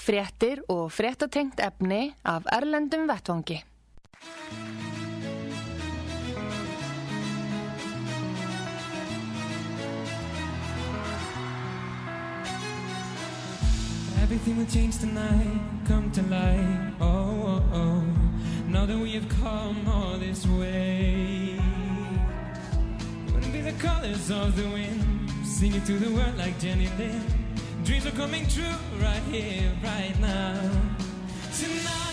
[0.00, 3.58] Fréttir og fréttatengt efni af Erlendum Vettvangi.
[14.22, 16.94] Everything will change tonight, come to light.
[17.00, 18.02] Oh, oh, oh.
[18.68, 21.58] Now that we have come all this way,
[23.32, 25.02] wouldn't be the colors of the wind,
[25.44, 27.39] singing to the world like Jenny Lind.
[27.90, 28.62] Dreams are coming true
[29.00, 30.60] right here, right now.
[31.58, 32.09] Tonight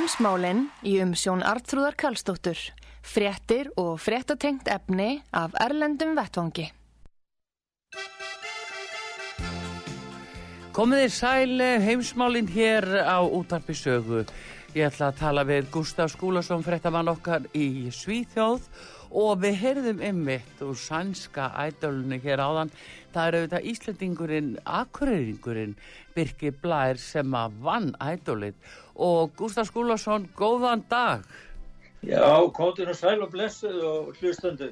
[0.00, 2.56] Heimsmálinn í umsjón Artrúðar Kallstóttur.
[3.04, 6.70] Fréttir og fréttatengt efni af Erlendum Vettvangi.
[10.72, 14.22] Komið þið sæl heimsmálinn hér á útarpi sögu.
[14.72, 18.72] Ég ætla að tala við Gustaf Skúlason, fréttamann okkar í Svíþjóð
[19.10, 22.72] og við heyrðum ymmit úr sænska ædolunni hér áðan.
[23.14, 25.76] Það er auðvitað Íslandingurinn, akureyringurinn
[26.14, 28.54] Birki Blær sem að vann ædolið.
[28.94, 31.26] Og Gustaf Skúlason, góðan dag.
[32.06, 32.22] Já,
[32.56, 34.70] komdu nú sæl og blessuð og hlustendur.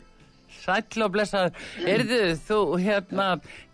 [0.48, 1.58] Sæll og blessaður.
[1.84, 3.26] Erðu þú hérna,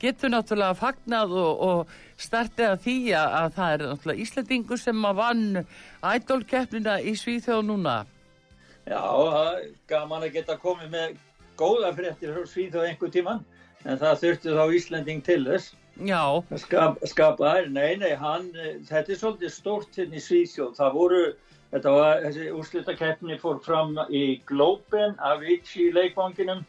[0.02, 5.06] getur náttúrulega fagnað og, og startið að því að að það er náttúrulega Íslandingur sem
[5.06, 5.46] að vann
[6.02, 7.96] ædolkeppnina í Svíþjóð núna.
[8.84, 11.14] Já, það er gaman að geta komið með
[11.56, 13.40] góða fréttir frá og einhver tíman,
[13.84, 15.72] en það þurfti þá Íslanding til þess.
[16.02, 16.20] Já,
[16.50, 20.74] að Skap, skapa þær, nei, nei, hann, eh, þetta er svolítið stórt hérna í Svíðsjóð.
[20.76, 21.22] Það voru,
[21.70, 26.64] þetta var, þessi úrslitakeppni fór fram í Globen, Avicii leikvanginum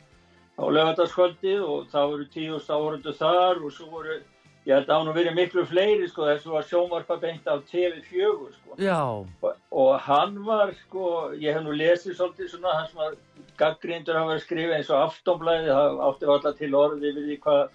[0.56, 4.20] á lögataskvöldið og það voru tíðust áhörundu þar og svo voru,
[4.66, 8.76] ég held að hann verið miklu fleiri, sko, þessu var sjónvarpa beint af TV4, sko.
[8.82, 9.00] já,
[9.44, 13.16] Og- og hann var sko, ég hef nú lesið svolítið svona, hann sem var
[13.58, 17.40] gaggrindur hann var að skrifa eins og aftónblæði, það átti alltaf til orði við því
[17.40, 17.70] hvað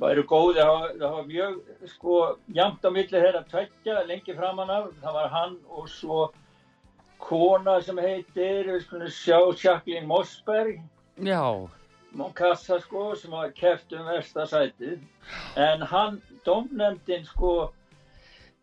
[0.00, 4.34] hvað eru góði, það var, það var mjög sko, jamt á milli þeirra tveggja lengi
[4.34, 6.32] framan af, það var hann og svo
[7.20, 10.80] kona sem heitir, við skulum sjá, Jacqueline Mossberg,
[11.22, 11.68] Já,
[12.14, 14.98] Moncassa sko, sem var keft um versta sætið.
[15.56, 17.52] En hann, domnefndin sko,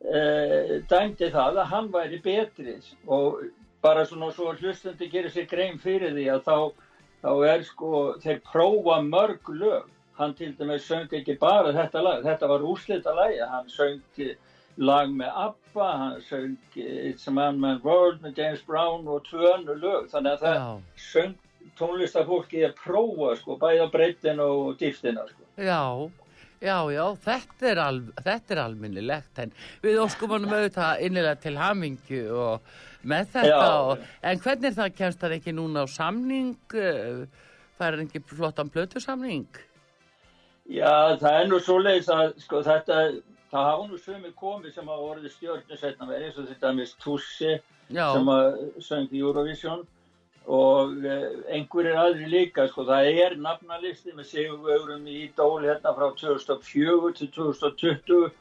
[0.03, 2.75] uh, dæmdi það að hann væri betri.
[3.07, 3.41] Og
[3.81, 6.57] bara svona svo hlustundi gerir sér grein fyrir því að þá,
[7.23, 7.93] þá er sko,
[8.23, 9.89] þeir prófa mörg lög.
[10.19, 14.01] Hann til dæmis söng ekki bara þetta lag, þetta var úrslita lagi, hann söng
[14.79, 19.53] lag með ABBA, hann söng It's a Man Man World með James Brown og tvö
[19.53, 20.67] önnu lög, þannig að það já,
[21.05, 21.37] söng
[21.77, 25.47] tónlistafólki að prófa sko, bæða breytin og dýftina sko.
[25.57, 26.09] já,
[26.61, 31.57] já, já, þetta er, al, þetta er alminnilegt en við óskum honum auðvitað innilega til
[31.59, 32.69] hamingju og
[33.07, 33.79] með þetta Já.
[33.79, 38.71] og, en hvernig er það kemst það ekki núna á samning það er ekki flottan
[38.73, 39.47] plötusamning
[40.69, 42.97] Já, það er nú svo leiðis að sko, þetta,
[43.49, 46.91] það hafa nú sömu komið sem hafa orðið stjórnir setna verið eins og þetta með
[47.01, 49.87] Tussi já, sem að söng í Eurovision
[50.49, 56.07] og eh, einhverjir aðri líka sko, það er nafnalisti með sigurvögurum í Idol hérna frá
[56.17, 58.31] 2004 til 2020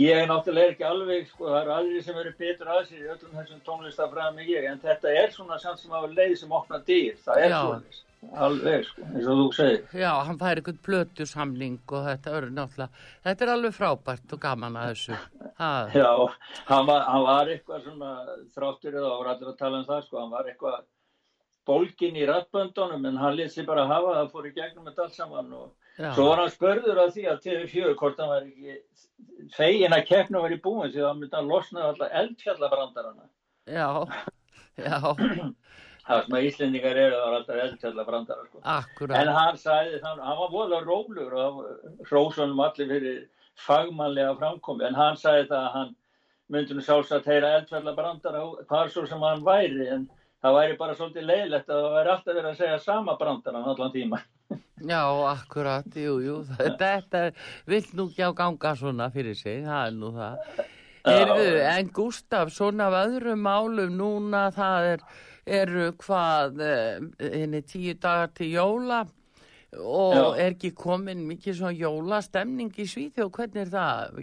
[0.00, 3.12] ég er náttúrulega ekki alveg sko, það eru aðri sem eru betur að sér í
[3.12, 6.80] öllum þessum tónlistafræðum en ég en þetta er svona samt sem hafa leið sem opna
[6.88, 7.60] dýr, það er Já.
[7.60, 8.02] svona
[8.46, 9.84] alveg sko, eins og þú segir.
[10.00, 14.80] Já, hann fær einhvern plötusamning og þetta er náttúrulega þetta er alveg frábært og gaman
[14.80, 15.20] að þessu.
[15.60, 16.10] Ha, Já,
[16.72, 18.12] hann var, hann var eitthvað svona
[18.56, 20.84] þráttur eða allir að tala um það sko, hann var eitthvað
[21.66, 25.52] bólgin í rattböndunum en hann sér bara hafa það fór í gegnum þetta allt saman
[25.52, 25.68] og
[25.98, 28.78] já, svo var hann spörður af því að TV4 hvort hann var ekki
[29.56, 33.30] fegin að keppnum var í búin því að hann myndi að losna alltaf eldfjallabrandarana.
[33.66, 33.88] Já,
[34.78, 34.98] já,
[36.06, 38.60] það sem að Íslendingar eru það var alltaf eldfjallabrandara sko.
[38.60, 41.62] en akkurat hann sagði, hann, hann var voðalega rólegur og
[42.10, 43.22] hrósunum allir fyrir
[43.66, 45.94] fagmannlega framkomi en hann sagði það að hann
[46.52, 50.06] myndi nú sjálfsagt heyra eldfjallabrandara hvar svo sem hann væri en
[50.46, 53.94] það væri bara svolítið leiðilegt að það væri alltaf verið að segja sama brandaran allan
[53.94, 54.22] tíma
[54.92, 55.02] Já,
[55.32, 57.22] akkurat, jú, jú, þetta
[57.66, 60.66] vill nú ekki á ganga svona fyrir sig, það er nú það.
[61.06, 65.04] Heyrðu, en Gústaf, svona af öðrum málum núna, það er,
[65.62, 69.00] eru hvað, eh, henni tíu dagar til jóla
[69.80, 70.26] og Já.
[70.44, 74.20] er ekki komin mikið svona jólastemning í Svíþjóð, hvernig er það?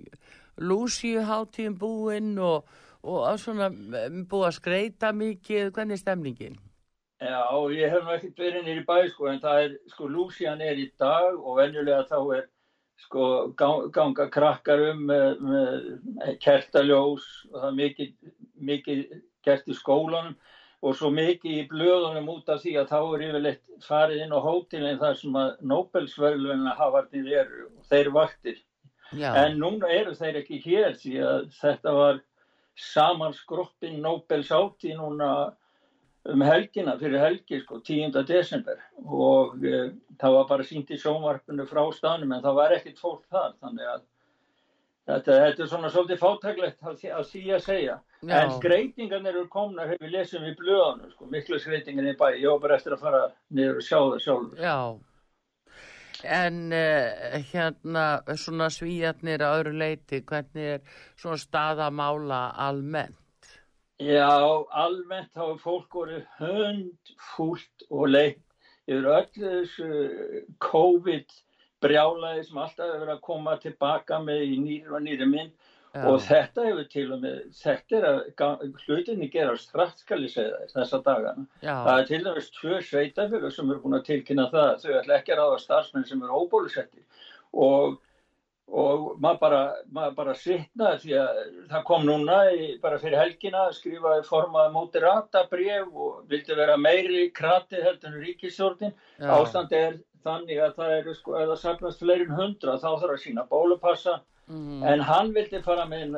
[0.62, 2.70] Lúsíu hátíðum búinn og,
[3.04, 3.68] og svona
[4.00, 6.56] eh, búið að skreita mikið, hvernig er stemningin?
[7.24, 7.40] Já,
[7.72, 10.90] ég hef nú ekkert verið nýri bæ sko en það er, sko Lúsían er í
[11.00, 12.48] dag og venjulega þá er
[13.04, 13.28] sko
[13.60, 18.12] gang- ganga krakkar um með, með kertaljós og það er mikið,
[18.72, 19.06] mikið
[19.44, 20.36] gert í skólanum
[20.84, 24.40] og svo mikið í blöðunum út af því að þá er yfirleitt farið inn á
[24.44, 28.60] hótelin þar sem að Nobelsverðlunna hafarnir eru og þeir vaktir.
[29.16, 32.20] Já, En núna eru þeir ekki hér því að þetta var
[32.80, 35.34] samanskroppin Nobels áti núna
[36.24, 38.16] um helgina, fyrir helgi sko, 10.
[38.28, 39.90] desember og e,
[40.22, 43.90] það var bara sínt í sjónvarpinu frá stanum en það var ekkert fólk þar þannig
[43.92, 44.02] að
[45.10, 48.36] þetta, þetta er svona svolítið fátæklegt að, að því að segja Já.
[48.40, 52.64] en skreitingarnir eru komnar hefur lesum í blöðanum sko, miklu skreitingar í bæ ég var
[52.68, 54.78] bara eftir að fara niður og sjá það sjálfur Já,
[56.26, 58.06] en uh, hérna
[58.40, 63.20] svona svíjarnir að öðru leiti, hvernig er svona staðamála almennt?
[64.02, 64.30] Já,
[64.74, 68.42] almennt hafa fólk orðið hundfúlt og leitt
[68.90, 69.90] yfir öllu þessu
[70.64, 71.36] COVID
[71.84, 75.63] brjálaði sem alltaf hefur verið að koma tilbaka með í nýri og nýri mynd
[75.94, 80.32] Já, og þetta hefur til og með, þetta er að hlutinni gera strax skal ég
[80.34, 81.44] segja þess þessa dagana.
[81.62, 84.96] já, Það er til dæmis tvö sveitafélög sem eru búin að tilkynna það að þau
[85.02, 87.04] ætla ekki að ráða starfsmenn sem eru óbólusetti
[87.54, 88.00] og,
[88.74, 89.62] og maður bara,
[90.00, 91.44] maður bara sitna því að
[91.76, 96.80] það kom núna í, bara fyrir helgina að skrifa formaði mótirata bref og vildi vera
[96.82, 98.98] meiri krati heldur en ríkistjórnin.
[99.22, 103.26] já, Ástand er þannig að það eru sko, það sapnast fleirin hundra þá þarf að
[103.28, 106.18] sína bólupassa mm, En hann vildi fara með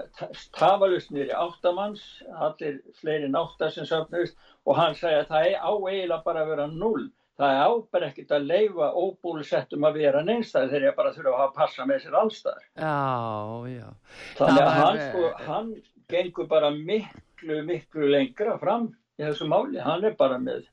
[0.55, 2.03] tafalust í áttamanns,
[2.33, 6.51] allir fleiri en átta sem söfnust og hann sagði að það á eiginlega bara að
[6.53, 7.05] vera null.
[7.35, 11.41] Það er áber ekkert að leifa óbúlusettum að vera neinstæð þegar ég bara þurfa að
[11.41, 12.61] hafa passa með sér allstæðar.
[12.79, 13.89] já, já,
[14.37, 15.73] Þannig að hann, eh, sko, hann
[16.13, 18.87] gengur bara miklu, miklu lengra fram
[19.19, 19.81] í þessu máli.
[19.83, 20.63] Hann er bara með,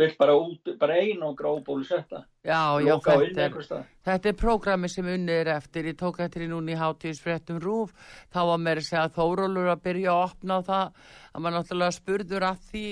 [0.00, 2.22] vill bara, út, bara einangra óbúlusetta.
[2.44, 6.48] já, já, þetta er, þetta er prógrami sem unnið er eftir, ég tók eftir í
[6.50, 7.92] núna í hátíðisfréttum rúf,
[8.32, 11.00] þá var mér að segja að Þórólur að byrja að opna það,
[11.34, 12.84] að maður náttúrulega spurður að því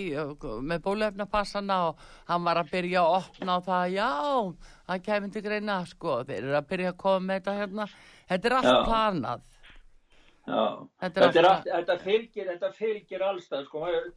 [0.73, 4.11] með bólefnapassana og hann var að byrja að opna það, já,
[4.93, 7.89] það kemur til greina, sko, þeir eru að byrja að koma með þetta hérna,
[8.33, 9.47] þetta er allt planað.
[10.49, 10.63] Já,
[11.03, 14.13] Þetta er þetta, er þetta fylgir, þetta fylgir allstað, sko, maður-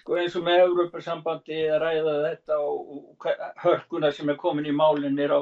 [0.00, 3.28] sko eins og með Európa-sambandi að ræða þetta og,
[3.62, 5.40] hörkuna sem er komin í málinn er á,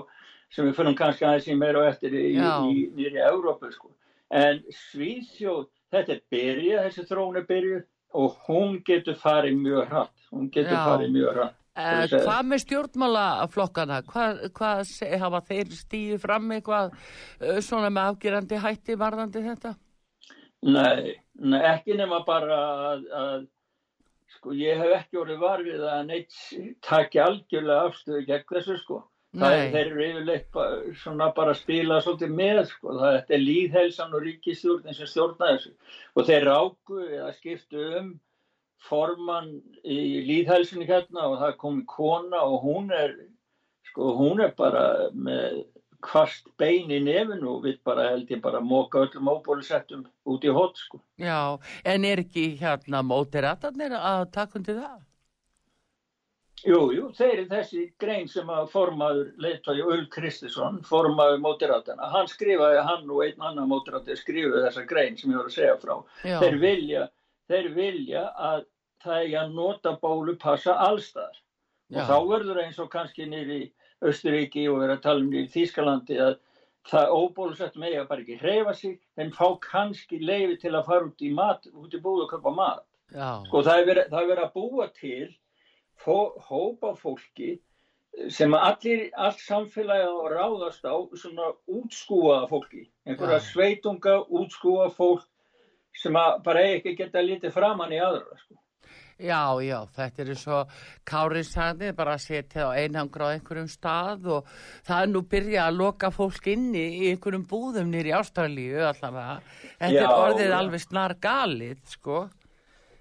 [0.53, 3.93] sem við fyrir kannski aðeins í meira og eftir í, í, nýri Európa sko.
[4.35, 7.85] En Svíþjóð, þetta er byrja, þessi þróun er byrjuð
[8.15, 10.17] og hún getur farið mjög hratt.
[10.33, 10.85] Hún getur Já.
[10.89, 11.61] farið mjög hratt.
[11.75, 13.97] Eh, hvað með stjórnmálaflokkana?
[14.07, 19.73] Hvað, hvað hafa þeir stíðið fram eitthvað eh, svona með afgerandi hætti varðandi þetta?
[20.65, 22.61] Nei, nei, ekki nema bara
[22.93, 23.43] að, að
[24.45, 26.39] sko ég hef ekki orðið varfið að neitt
[26.85, 29.01] taki algjörlega afstöðu gegn þessu sko.
[29.35, 30.59] Það er, þeir eru yfirleitt
[31.01, 32.93] svona bara að spila svolítið með sko.
[33.01, 35.73] Það er líðhelsan og ríkistjórnin sem stjórna þessu.
[36.15, 38.13] Og þeir ráku eða skiptu um
[38.85, 39.99] formann í
[40.29, 43.17] líðhelsinni hérna og það komi kona og hún er,
[43.89, 44.85] sko, hún er bara
[45.17, 45.65] með
[46.05, 50.53] kvast bein í nefinu og við bara held ég bara móka öllum óbólusettum út í
[50.53, 51.01] hot sko.
[51.21, 55.03] Já, en er ekki hérna mótiratarnir að taka undir það?
[56.65, 62.29] Jú, jú, þeir eru þessi grein sem að formaður leiðtói Ull Kristisson, formaður mótiratana, hann
[62.31, 65.99] skrifaði, hann og einn annan mótirati skrifaði þessa grein sem ég voru að segja frá.
[66.25, 67.03] Já, Þeir vilja,
[67.53, 68.65] þeir vilja að
[69.05, 71.37] það er að nota bólupassa allstaðar.
[71.93, 73.61] já, Og þá verður eins og kannski nýri
[74.05, 76.35] Östuríki og verið að tala um í Þýskalandi að
[76.91, 81.25] það óbólusettum eiga bara ekki hreyfa sig, en fá kannski leiði til að fara út
[81.25, 82.85] í mat, út í búð og köpa mat.
[83.13, 85.29] já, Sko það er verið, það er verið að búa til
[86.05, 86.17] fó,
[86.49, 87.55] hópa fólki
[88.31, 92.85] sem að allir, allt samfélagi á að ráðast á svona útskúaða fólki.
[93.09, 95.25] Einhverja sveitunga, útskúaða fólk
[95.99, 98.39] sem að bara ekki geta lítið framann í aðra.
[98.39, 98.59] Sko.
[99.19, 100.61] Já, já, þetta er svo
[101.07, 104.49] Kári sagði bara að setja á einhangra á einhverjum stað og
[104.87, 109.41] það er nú byrjað að loka fólk inni í einhverjum búðum nýri Ástralíu allavega.
[109.79, 110.57] Þetta er Já, orðið já.
[110.59, 112.25] alveg snar galið, sko.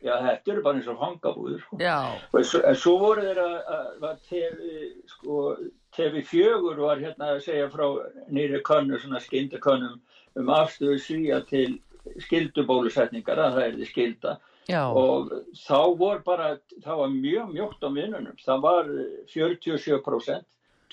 [0.03, 1.62] Já, þetta eru bara eins og fangabúður.
[1.63, 1.77] Sko.
[1.79, 1.98] Já,
[2.34, 4.82] Og svo, en svo voru þeir að, að, að TV,
[5.13, 5.38] sko,
[5.96, 7.86] TV4 var hérna að segja frá
[8.27, 10.01] nýri könnu, svona skyndakönnum
[10.41, 11.77] um afstöðu svíja til
[12.25, 14.34] skildubólusetningar, að það er því skilda.
[14.70, 16.50] Já, og þá voru bara,
[16.84, 20.43] það var mjög mjótt á vinnunum, það var eh, 47%,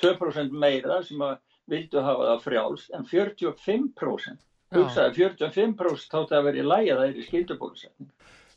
[0.02, 1.38] 2% meira sem að
[1.70, 4.38] vildu hafa það frjálst, en 45%,
[4.70, 4.78] Já.
[4.78, 8.10] hugsaði 45% þátt að vera í lægi að það er í skildubólusetning.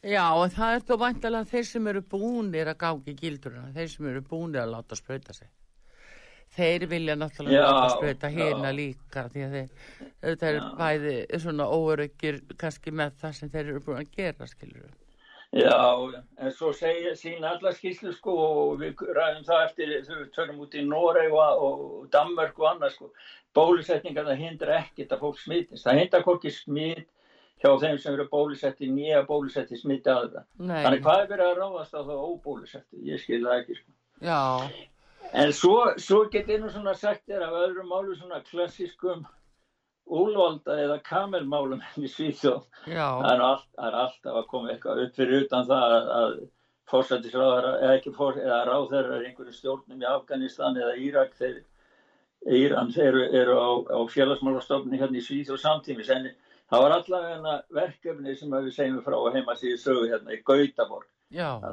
[0.04, 4.08] já, en það er þó væntalega þeir sem eru búnir að gangi gildurina, þeir sem
[4.12, 5.50] eru búnir að láta sprauta sig.
[6.54, 8.36] Þeir vilja náttúrulega Já, láta sprauta já.
[8.38, 9.54] hérna líka því að
[10.38, 10.66] þeir, Já.
[10.78, 14.92] bæði svona óöryggir kannski með það sem þeir eru búin að gera, skilur við.
[15.54, 15.78] Já,
[16.42, 20.74] en svo sína allar skýrslu sko og við ræðum það eftir þau við törum út
[20.74, 21.84] í Noreg og,
[22.14, 23.10] Danmörk og annað sko.
[23.54, 25.84] Bólusetningar það hindra ekkert að fólk smitist.
[25.86, 27.06] Það hindra hvorki smitt
[27.62, 30.42] hjá þeim sem eru bólusetti nýja bólusetti smitti aðra.
[30.58, 33.04] Nei, Þannig hvað er verið að ráðast á það óbólusetti?
[33.12, 33.96] Ég skil það ekki sko.
[34.26, 34.42] já,
[35.34, 39.24] En svo, svo getið nú svona sagt þér af öðrum málu svona klassískum
[40.14, 42.66] úlvalda eða kamelmálum í Svíþjóð.
[42.86, 46.36] já, Það er, allt, er alltaf að koma eitthvað upp fyrir utan það að, að
[46.94, 51.62] fórsættisráðara eða ekki fór, eða ráðherrar einhverju stjórnum í Afganistan eða Írak þeir,
[52.54, 56.12] Íran þeir eru, á, á félagsmálastofni hérna í Svíþjóð samtímis.
[56.12, 56.28] En
[56.68, 61.08] það var allavega verkefni sem við segjum frá heima síðu sögu hérna í Gautaborg.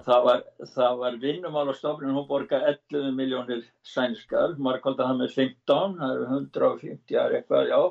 [0.07, 0.43] Það var,
[0.73, 7.19] það var vinnumálastofnun, hún borga 11 miljónir sænskar, markvalda það með 15, það eru 150
[7.21, 7.83] er eitthvað, já,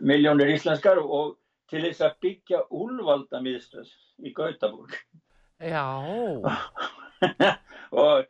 [0.00, 1.34] miljónir íslenskar og
[1.70, 3.90] til þess að byggja úlvalda miðstöð
[4.22, 4.94] í Gautaborg.
[5.58, 5.86] já,
[8.04, 8.24] og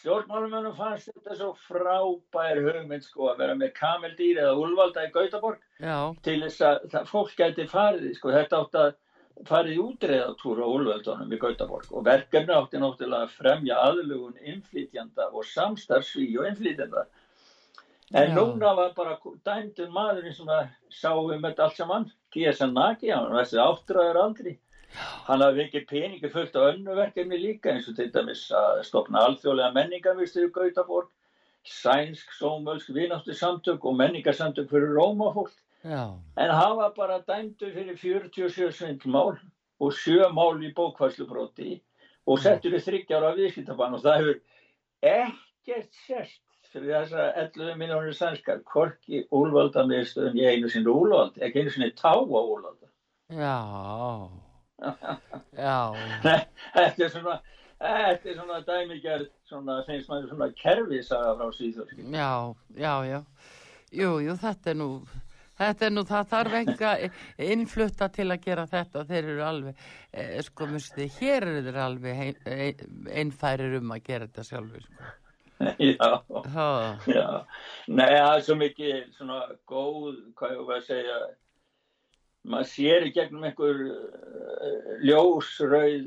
[0.00, 5.62] stjórnmálumennum fannst þetta svo frábær hugmynd sko að vera með kameldýr eða úlvalda í Gautaborg
[5.80, 8.90] já, til þess að fólk gæti farið, sko, þetta átt að
[9.48, 15.30] farið í útreðatúr á Úlföldunum í Gautaborg og verkefni átti náttúrulega að fremja aðlugun innflytjanda
[15.30, 17.06] og samstarfsví og innflytjanda.
[18.12, 19.12] En núna var bara
[19.46, 22.72] dæmdur maðurinn sem að sá um þetta allt saman, G.S.N.
[22.74, 24.54] Nagi, hann var þessi áttræður aldri.
[25.28, 29.22] Hann hafði ekki peningi fullt á önnu verkefni líka eins og til dæmis að stopna
[29.28, 31.06] alþjóðlega menningarvistu í Gautaborg,
[31.62, 35.54] sænsk, sómölsk, vináttu samtök og menningarsamtök fyrir rómafólk.
[35.84, 39.38] já, En hann var bara dæmdur fyrir 47 svindlmál
[39.78, 41.78] og 7 mál í bókvæslubróti
[42.26, 44.36] og settur í þryggjára viðskiptabann og það hefur
[45.00, 51.64] ekkert sérst fyrir þessa 11 miljónir sænskar, korki úlvalda miðstöðun í einu sinni úlvald, ekki
[51.64, 52.86] einu sinni tá á úlvalda.
[53.30, 53.56] já,
[55.56, 55.78] já,
[56.74, 57.38] Þetta er svona,
[57.80, 62.06] þetta er svona dæmigerð, svona, finnst maður svona kerfisaga frá síðhjólski.
[62.14, 62.30] já,
[62.76, 63.20] já, já,
[63.92, 64.88] jú, jú, þetta er nú,
[65.60, 66.92] þetta er nú, það þarf enga
[67.50, 69.04] innflutta til að gera þetta.
[69.10, 74.06] Þeir eru alveg, eh, sko, minnstu, hér eru þeir alveg ein, ein, einfærir um að
[74.06, 75.10] gera þetta sjálfur, sko.
[75.78, 76.22] Já,
[76.54, 77.44] Ha, já.
[77.90, 81.16] Nei, það er svo mikið svona góð, hvað ég var að segja,
[82.48, 86.06] maður sér í gegnum einhver uh, ljósrauð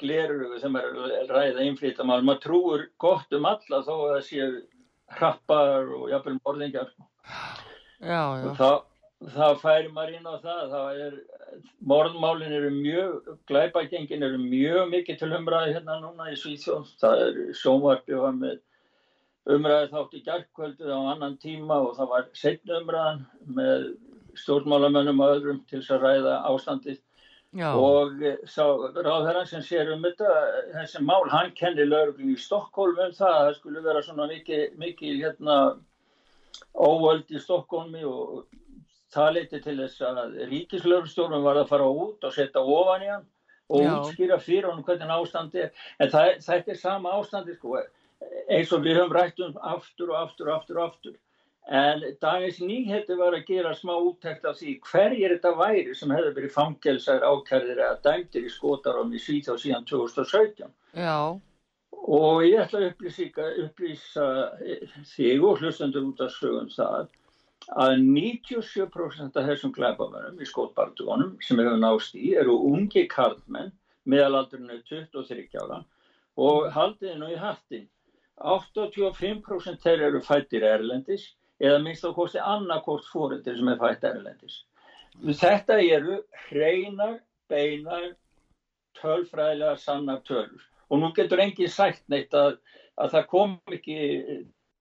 [0.00, 4.22] glerur sem er að ræða innflýta maður, maður trúur gott um alla þó að það
[4.30, 4.48] séu
[5.18, 6.94] hrappar og jafnvel morðingjar.
[8.00, 8.70] já, já, Og þá,
[9.34, 11.20] þá færi maður inn á það, það er,
[11.92, 17.40] morðmálin eru mjög, glæpagengin eru mjög mikið til umræði hérna núna í Svíþjóð, það er
[17.60, 18.60] sjónvarpi var með
[19.56, 23.22] umræði þátt í gærkvöldu á annan tíma og það var setna umræðan
[23.58, 23.86] með
[24.40, 26.98] stjórnmálamönnum og öðrum til þess að ræða ástandið
[27.58, 28.64] já, og eh, sá
[28.94, 30.30] ráðherran sem sér um þetta,
[30.76, 34.64] þessi mál, hann kenni lögreglun í Stokkólm um það að það skulle vera svona mikið,
[34.80, 35.58] mikið hérna
[36.74, 38.46] óvöld í Stokkólmi og
[39.10, 43.26] það leiti til þess að ríkislögurstjórnum var að fara út og setja ofan í hann
[43.70, 43.90] og Já.
[43.94, 45.68] útskýra fyrir honum hvernig ástandi.
[46.02, 47.76] En það, þetta er sama ástandi sko,
[48.50, 51.18] eins og við höfum rætt um aftur og aftur og aftur og aftur.
[51.70, 56.32] En dagins nýhetti var að gera smá úttækt af því hverjir þetta væri sem hefði
[56.38, 60.72] verið fangelsar ákærðir eða dæmdir í skotarum í Svíþá síðan 2017.
[60.96, 61.40] já,
[62.00, 64.26] Og ég ætla að upplýsa, upplýsa
[65.12, 67.10] þig og hlustendur út af sögum það
[67.76, 73.70] að 97% af þessum glæpamönnum í skotbartugunum sem hefur nást í eru ungi karlmenn
[74.08, 75.82] meðalaldurinn er 23 ára
[76.40, 77.86] og haldið nú í hattin
[78.40, 81.26] 85% þeir eru fættir erlendis
[81.60, 84.62] eða minnst á kosti annarkort fóreldri sem er fætt erlendis.
[85.20, 87.18] Þetta eru hreinar,
[87.50, 88.14] beinar,
[89.00, 92.56] tölfræðilega sannar tölur og nú getur enginn sagt neitt að,
[92.98, 93.98] að það kom ekki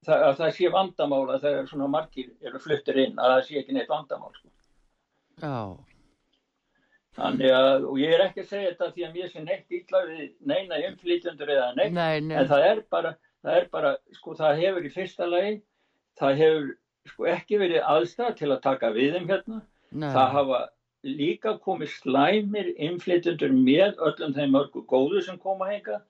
[0.10, 3.92] að það sé vandamála þegar svona margir eru fluttir inn að það sé ekki neitt
[3.92, 4.50] vandamál sko.
[5.44, 5.60] já,
[7.20, 10.02] Þannig að, og ég er ekki að segja þetta því að mér sé neitt illa
[10.08, 13.14] við neina umflytjendur eða neitt, nei, nei, en það er bara,
[13.44, 15.54] það er bara, sko það hefur í fyrsta lagi,
[16.20, 16.68] það hefur
[17.10, 20.60] sko ekki verið aðstæð til að taka við þeim hérna, nei, það hafa
[21.08, 26.02] líka komið slæmir innflytjendur með öllum þeim mörgu góðu sem koma henga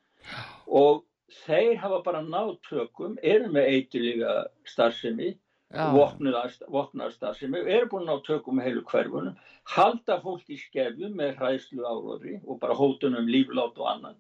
[0.66, 1.04] og
[1.46, 4.34] þeir hafa bara náð tökum, eru með eitthulega
[4.68, 5.36] starfsemi,
[5.70, 9.36] vopnar starfsemi, eru búin að ná tökum með heilu hverfunum,
[9.76, 14.18] halda fólk í skefju með hræðslu áróðri og bara hótunum líflát og annan.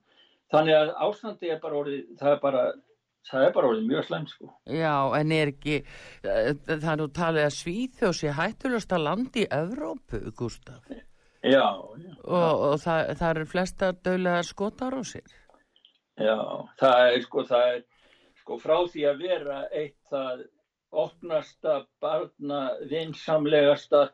[0.53, 2.63] Þannig að ástandi er bara orðið, það er bara,
[3.27, 4.49] það er bara mjög slæmt sko.
[4.65, 5.75] já, en er ekki,
[6.23, 10.83] eh, það er nú talið að Svíþjóð sé hættulasta land í Evrópu, Gustaf,
[11.43, 11.63] Já,
[11.99, 12.13] já.
[12.23, 15.35] og, og það, það eru flesta dögulega skotar á sér.
[16.19, 16.35] Já,
[16.81, 17.83] það er sko, það er
[18.41, 20.41] sko frá því að vera eitt það
[20.91, 24.09] opnasta, barna, vinsamlegasta,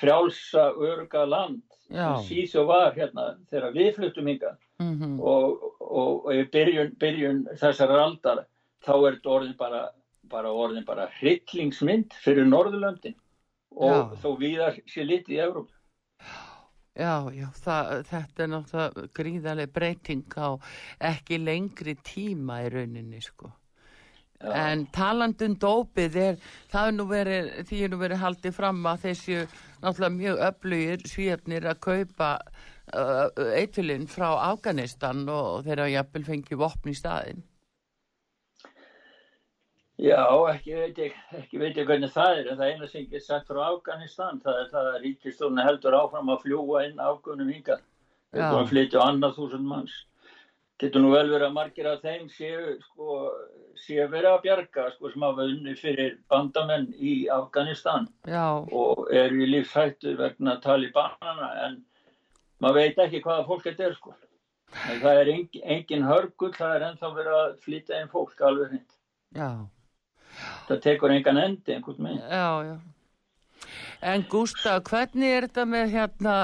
[0.00, 2.16] frjálsa, örga land Já.
[2.18, 7.40] sem síðsjó var hérna þegar við fluttum hinga Mm og, og, og í byrjun, byrjun
[7.58, 8.44] þessar aldar
[8.86, 9.80] þá er þetta orðin bara,
[10.30, 13.16] bara orðin bara hryllingsmynd fyrir Norðurlöndin
[13.74, 14.20] og Já.
[14.22, 15.74] þó viðar sé litið í Evróp.
[16.98, 20.48] Já, já, það, þetta er náttúrulega gríðarlega breyting á
[21.10, 23.52] ekki lengri tíma í rauninni, sko.
[24.38, 24.50] Já.
[24.54, 29.06] En talandum dópið er, það er nú verið, því er nú verið haldið fram að
[29.08, 29.38] þessu
[29.82, 32.32] náttúrulega mjög öflugir svíjarnir að kaupa
[32.92, 37.44] eitulinn frá Afganistan og þeirra jafnvel fengið vopn í staðinn.
[39.98, 40.22] Já,
[40.52, 43.24] ekki veit ég, ekki veit ég hvernig það er, en það eina sem ég get
[43.24, 47.50] sagt frá Afganistan, það er það að ríkistofni heldur áfram að fljúa inn afgunum
[48.30, 48.44] Já.
[48.44, 49.96] er búin að flytja annað þúsund manns.
[50.78, 53.16] Getur nú vel verið að margir af þeim séu, sko,
[53.82, 59.42] séu verið að bjarga, sko, sem hafa unni fyrir bandamenn í Afganistan Já, og eru
[59.42, 61.80] í lífshættu vegna talibanana, en
[62.62, 64.14] maður veit ekki hvaða fólk þetta er, sko.
[64.88, 68.78] En það er engin, engin hörgull, það er ennþá verið að flytja inn fólk alveg
[69.36, 69.50] já,
[70.68, 72.22] Það tekur engan endi einhvern veginn.
[72.28, 72.78] já, já.
[74.00, 76.34] En Gústa, hvernig er þetta með hérna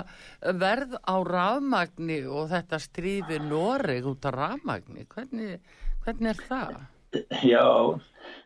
[0.59, 5.05] verð á rafmagni og þetta strífi Noreg út af rafmagni?
[5.07, 5.61] Hvernig,
[6.05, 6.81] hvernig er það?
[7.47, 7.67] Já,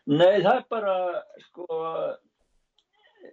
[0.05, 0.95] nei það er bara
[1.47, 1.65] sko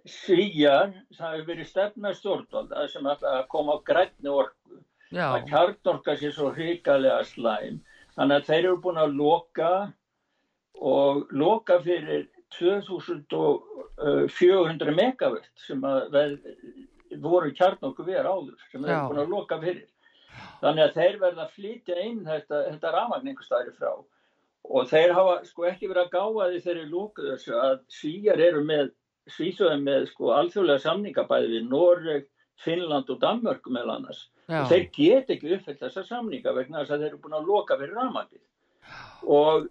[0.07, 3.19] svíjar, það hefur verið stefna stjórnvalda sem að
[3.51, 4.75] koma á grænni orku,
[5.11, 7.75] Já, að kjarnorka sér svo hrikalega slæm,
[8.15, 9.71] þannig að þeir eru búin að loka
[10.77, 12.23] og loka fyrir
[12.57, 15.99] 2400 megavitt sem að
[17.23, 19.87] voru kjarnorku verið áður sem þeir eru búin að loka fyrir.
[20.61, 23.91] Þannig að þeir verða að flytja inn þetta, þetta rafmagn einhver staðri frá.
[24.67, 28.39] Og þeir hafa sko ekki verið að gáða því þeir eru lókuð þessu að svíjar
[28.49, 28.85] eru með
[29.35, 32.27] Svíþjóðin með sko alþjóðlega samninga bæði við Noreg,
[32.63, 34.21] Finnland og Danmörk með annars.
[34.47, 37.97] Þeir get ekki uppfyllt þessa samninga vegna þess að þeir eru búin að loka fyrir
[37.99, 38.43] ramagið.
[39.27, 39.67] Og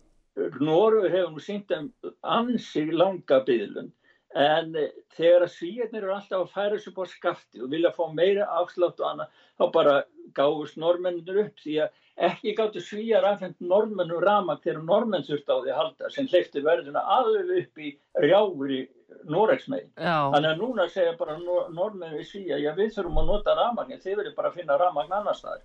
[0.61, 1.89] Noreg hefur nú sínt um
[2.37, 3.93] ansig langa byðlun
[4.37, 8.03] en eh, þegar að svíjarnir eru alltaf að færa sér búið skafti og vilja fá
[8.13, 9.95] meira afslátt og annað, þá bara
[10.37, 15.57] gáðust normennir upp því að ekki gáttu svíjar afhengt normennum ramag þegar normenn þurft á
[15.61, 17.93] því að halda sem hleyfti verðuna alveg upp í
[18.25, 18.83] rjáfur í
[19.31, 19.93] Noregsmegin.
[20.33, 24.01] Þannig að núna segja bara nor normenn við svíja, já við þurfum að nota ramagnin,
[24.03, 25.65] þið verður bara að finna ramagn annars staðar.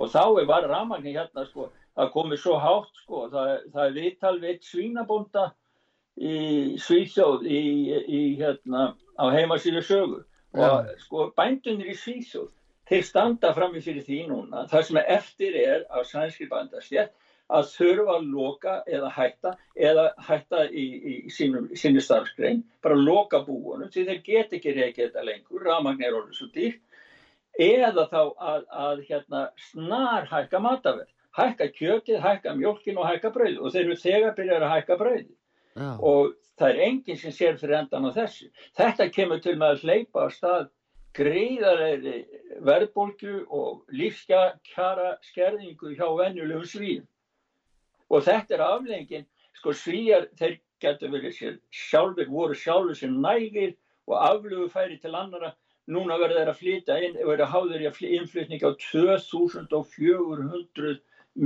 [0.00, 3.96] Og þá er bara ramagnin hérna sko, það komið svo hátt sko, það, það er
[3.98, 5.44] viðtal við eitt svínabónda
[6.16, 6.36] í
[6.80, 7.62] Svíþjóð í,
[8.08, 12.50] í hérna á heimasýru sögu og sko bændunir í Svíþjóð
[12.90, 17.12] þeir standa frammi fyrir því núna það sem eftir er af sænski bændastjætt
[17.52, 23.42] að þurfa að loka eða hætta eða hætta í, í sínum, sínu starfskrein bara loka
[23.46, 26.80] búunum því þeir get ekki reykja þetta lengur, ramagn er orðið svo dýrt
[27.60, 33.60] eða þá að, að hérna snar hækka mataverð hækka kjötið, hækka mjölkin og hækka brauð
[33.60, 37.58] og þeir eru þegar byrjar að hækka brauð já, og það er enginn sem sér
[37.60, 38.48] fyrir endan á þessu.
[38.76, 40.66] Þetta kemur til með að hleypa á stað
[41.16, 42.26] greiðarleiri
[42.64, 47.06] verðbólgu og lífskjara skerðingu hjá venjulegum svíum.
[48.12, 53.72] Og þetta er aflengin, sko svíjar, þeir getur verið sér sjálfur, voru sjálfur sér nægir
[54.08, 55.52] og aflugu færi til annara.
[55.92, 60.98] Núna verður þeir að flytja inn, verður háður í að innflytning á 2400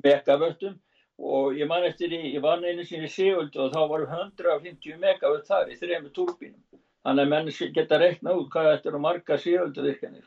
[0.04, 0.74] megavöttum
[1.16, 4.98] og ég man eftir því, ég var einu sinni í Siguld og þá voru 150
[5.00, 6.62] megavött þar í þrejum turbínum.
[7.06, 10.24] Þannig að menn geta reikna út hvað þetta eru marga Siguldu virkanir.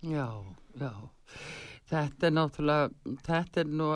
[0.00, 0.28] já,
[0.80, 0.92] já.
[1.88, 2.88] Þetta er náttúrulega,
[3.24, 3.88] þetta er nú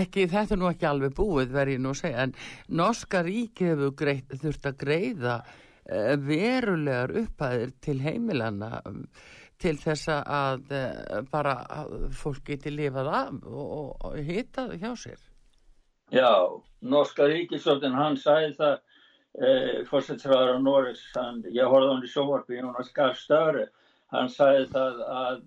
[0.00, 2.32] ekki, þetta er nú ekki alveg búið verið nú að segja, en
[2.80, 8.80] Norska ríki hefur greit, þurft að greiða eh, verulegar upphæðir til heimilana
[9.62, 11.56] til þess að eh, bara
[12.16, 15.20] fólk geti lifað af og, og, hita hjá sér.
[16.12, 16.32] Já,
[16.84, 18.80] norska ríkisvöldin, hann sagði það,
[19.40, 23.68] eh, fórsettsræðar á Norris, hann, ég horfði hann í sjóvarpi, Jónas Gahr Störe,
[24.12, 25.38] hann sagði það að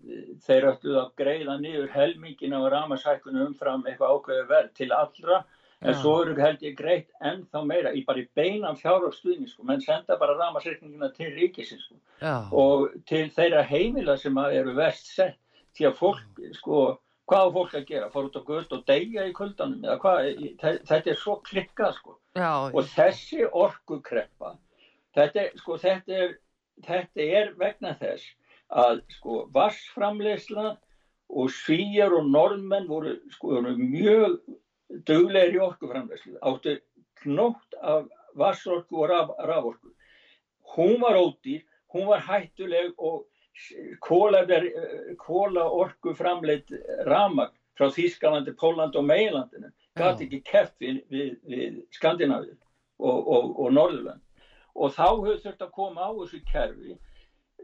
[0.45, 5.43] þeir ætluð að greiða niður helmingin á ramashækkunum umfram eitthvað ákveðu verð til allra,
[5.85, 5.99] en Já.
[6.01, 10.17] svo eru held ég greitt ennþá meira, í bara í beinan fjárhagstuðning, sko, menn senda
[10.17, 11.99] bara ramashækningina til ríkisins, sko.
[12.23, 15.37] Já, og til þeirra heimila sem að eru verst sett
[15.75, 16.79] því að fólk, sko,
[17.29, 18.09] hvað á fólk að gera?
[18.13, 20.31] Fór út á gött og deyja í kuldanum eða hvað?
[20.61, 22.17] Þetta er svo klikkað, sko.
[22.37, 24.55] já, Og þessi orkukreppa,
[25.17, 26.35] þetta sko, þetta er,
[26.85, 28.27] þetta er vegna þess
[28.69, 30.75] að, sko, vassframleysla
[31.29, 34.37] og svíjar og norðmenn voru, sko, voru mjög
[35.07, 36.77] duglegir í orkuframleyslu, áttu
[37.23, 38.05] knótt af
[38.37, 39.93] vassorku og raf, raforku.
[40.75, 43.25] Hún var ódýr, hún var hættuleg og
[44.03, 44.43] kóla,
[45.21, 46.73] kóla orku framleitt
[47.07, 52.55] ramag frá Þýskalandi, Pólandi og Meilandinu gæti ekki keft við, við, við Skandinavið
[52.99, 54.21] og, og, og Norðurland.
[54.75, 56.95] Og þá höfðu þurft að koma á þessu kerfi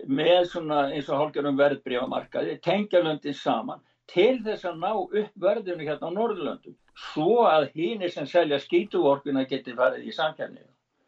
[0.07, 5.87] með svona eins og hálfgerðum verðbrífamarkaði, tengja löndin saman til þess að ná upp verðinu
[5.87, 6.75] hérna á Norðurlöndum
[7.11, 10.63] svo að hínir sem selja skítuvorkuna geti farið í samkjæmni.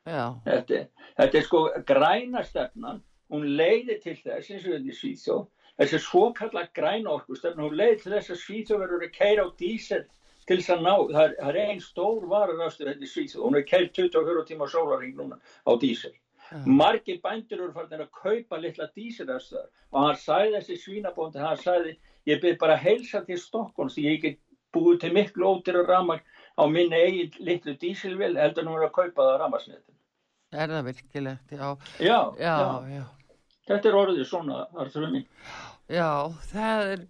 [0.07, 0.85] já, Þetta,
[1.17, 3.01] þetta er sko græna stefnan,
[3.33, 5.45] hún leiði til þess eins og þetta í Svíþjóð,
[5.81, 9.49] þessi svo kalla græna orkustefna, hún leiði til þess að Svíþjóð verður að keira á
[9.59, 10.03] dísel
[10.47, 13.65] til þess að ná, það er, er einn stór vararastur þetta í Svíþjóð, hún er
[13.69, 16.13] keirt 24 tíma á sólaring núna á dísel.
[16.51, 21.57] já, Margir bændur eru farin að kaupa litla dísilrastar og hann sagði þessi svínabóndi, hann
[21.57, 21.95] sagði,
[22.29, 24.39] ég byrð bara heilsa til Stokkons því ég get
[24.75, 26.21] búið til miklu ódýra ramag
[26.59, 29.95] á minni eigin litlu dísilvél heldur er að kaupa það ramagsnetin.
[30.53, 33.22] er það virkilegt, já, Já, já, já, já.
[33.69, 35.25] Þetta er orðið svona, Arþur minn.
[35.91, 36.09] Já,
[36.51, 37.01] það er,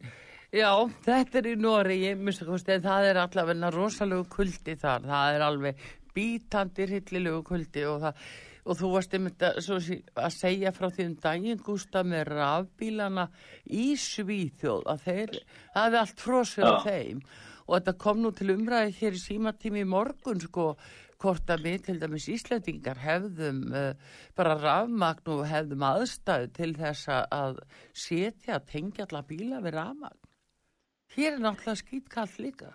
[0.53, 0.71] já,
[1.05, 2.13] þetta er í Noregi,
[2.45, 8.01] kosti, en það er allavega rosalegu kuldi þar, það er alveg bítandi hryllilegu kuldi og
[8.03, 8.25] það,
[8.63, 13.25] og þú varst einmitt að, sé- að segja frá því um daginn, Gústa, með rafbílana
[13.69, 15.33] í Svíþjóð, að þeir,
[15.73, 16.23] það hefði allt
[16.63, 16.83] á Já.
[16.85, 17.23] þeim
[17.63, 20.65] og þetta kom nú til umræði hér í símatími í morgun, sko,
[21.23, 23.93] hvort að við til dæmis Íslandingar hefðum uh,
[24.37, 27.61] bara rafmagn og hefðum aðstæðu til þess að-
[27.95, 30.19] setja, tengja alla bíla við rafmagn.
[31.15, 32.71] Hér er náttúrulega skýtkall líka.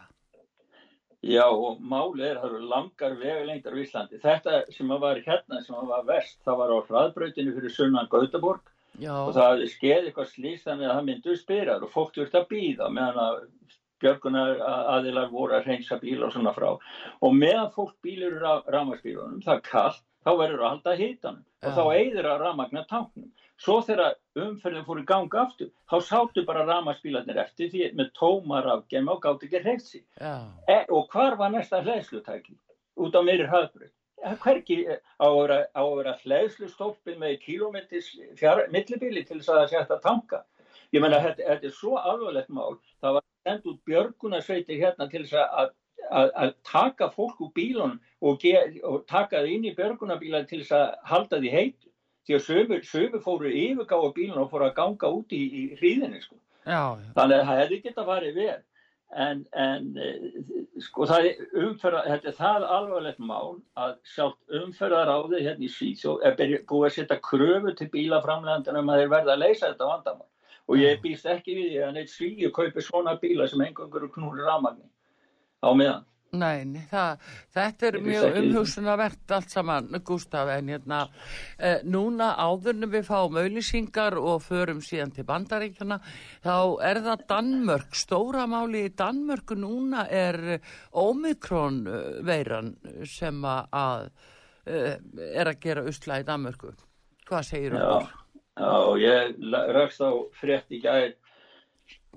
[1.27, 4.21] Já, og máli er að það eru langar vegalengdar á Íslandi.
[4.23, 8.71] Þetta sem var hérna, sem var vest, það var á hraðbrautinu fyrir sunnan Gautaborg
[9.03, 12.47] Já, og það skeði eitthvað slýst þannig að það myndu spyrar og fólk þurfti að
[12.53, 13.41] býða meðan að
[14.03, 14.63] björgunar
[14.97, 16.71] aðilar voru að reynsa bíl og svona frá.
[17.23, 21.69] Og meðan fólk bílur ra ramagsbílunum, það er kallt þá verður að halda hitanum og
[21.69, 21.77] Já.
[21.77, 23.29] þá eigður að ramagna tanknum.
[23.59, 28.69] Svo þegar umferðin fór í ganga aftur þá sátu bara ramagsbílarnir eftir því með tómar
[28.71, 30.05] afgema og gátt ekki reykt sig.
[30.21, 32.55] Já, e, og hvar var næsta hlæðslutæki
[32.99, 33.95] út á meiri hraðbröð
[34.43, 35.59] hvergi eh, á að vera,
[35.99, 38.13] vera hlæðslustólpin með kílómetris
[38.73, 40.43] millibili til þess að það sé að tanka?
[40.93, 45.25] Ég menna þetta, þetta er svo alvarlegt mál það var sendt út björgunarsveitir hérna til
[45.25, 45.75] þess að,
[46.09, 48.47] að, að taka fólk úr bílunum og,
[48.85, 51.93] og taka það inn í björgunarbíla til þess að halda því heitu.
[52.29, 56.21] Því að sömur, sömur fóru yfirgáða bílunum og fóru að ganga út í, í hríðinni
[56.25, 56.37] sko.
[56.69, 57.13] Já, já.
[57.17, 58.59] þannig að það hefði geta farið vel.
[59.09, 60.25] En, en eh,
[60.85, 66.27] sko það er umferða, þetta er það alvarlegt mál að sjálft umferðaráði hérna í Svíþjóð
[66.29, 66.37] er
[66.69, 70.29] búið að setja kröfu til bílaframlegandunum um að þeir verða að leysa þetta vandamál
[70.69, 74.45] og ég býst ekki við því að neitt Svíþjóð kaupi svona bíla sem engangur knúri
[74.45, 74.87] ramagni
[75.65, 76.07] á meðan.
[76.29, 77.23] Nei, nei, það,
[77.57, 80.99] þetta er mjög umhugsunarvert allt saman, Gustaf, en hérna,
[81.57, 85.97] eh, núna áðurnum við fáum auðlýsingar og förum síðan til bandaríkjana,
[86.45, 90.61] þá er það Danmörk, stóra máli í Danmörku núna er
[90.93, 92.75] Omikron eh, veiran
[93.09, 94.11] sem að
[94.69, 95.01] eh,
[95.33, 96.77] er að gera usla í Danmörku.
[97.25, 98.05] Hvað segir já,
[98.59, 99.35] og ég
[99.75, 101.15] rakst á frétt í gær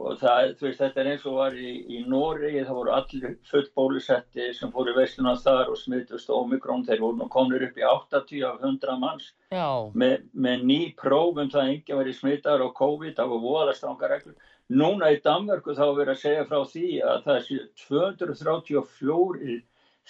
[0.02, 3.66] og það, veist, þetta er eins og var í, í Noregi, það voru allir full
[3.78, 8.46] bólusetti sem fóru veistluna þar og smittust ómikrón, þeir voru nú komnir upp í 80
[8.48, 13.18] af 100 manns Já, með, með ný prófum það að enginn væri smittar og COVID,
[13.20, 13.34] það
[13.78, 14.54] stranga reglur.
[14.72, 19.60] Núna í Danmörku þá er verið að segja frá því að það sé 234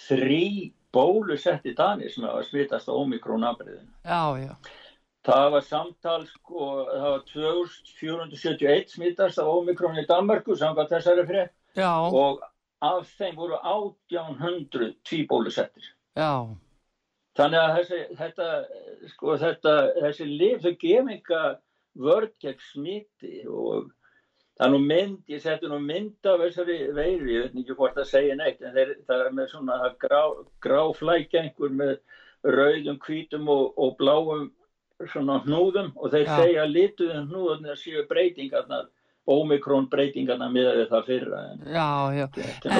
[0.06, 0.46] þrý
[0.92, 3.90] bólusetti danir sem hafa smittast á ómikrón afbreyðinu.
[4.04, 4.54] já, já,
[5.22, 11.54] Það var samtal, sko, það var 2471 smittast af Omikron í Danmarku, samkvæmt þessari frétt,
[11.78, 12.42] já, og
[12.82, 15.92] af þeim voru 1800 tvíbólusettir.
[16.18, 16.50] já,
[17.38, 18.46] Þannig að þessi, þetta,
[19.14, 21.42] sko, þetta, þessi lif, þau gefinga
[22.02, 23.86] vörd gegn smiti og
[24.58, 27.96] það er nú mynd, ég seti nú mynd af þessari veiru, ég veit ekki hvort
[27.96, 30.20] það segir neitt, en þeir, það er með svona grá,
[30.66, 31.94] gráflækjengur með
[32.44, 34.50] rauðum, hvítum og, og bláum
[35.10, 36.34] svona hnúðum og þeir Já.
[36.40, 38.90] segja lituðum hnúðunir séu breytingarnar,
[39.28, 41.40] ómikrón breytingarnar miðað við það fyrra.
[41.52, 41.88] En, já,
[42.18, 42.26] já.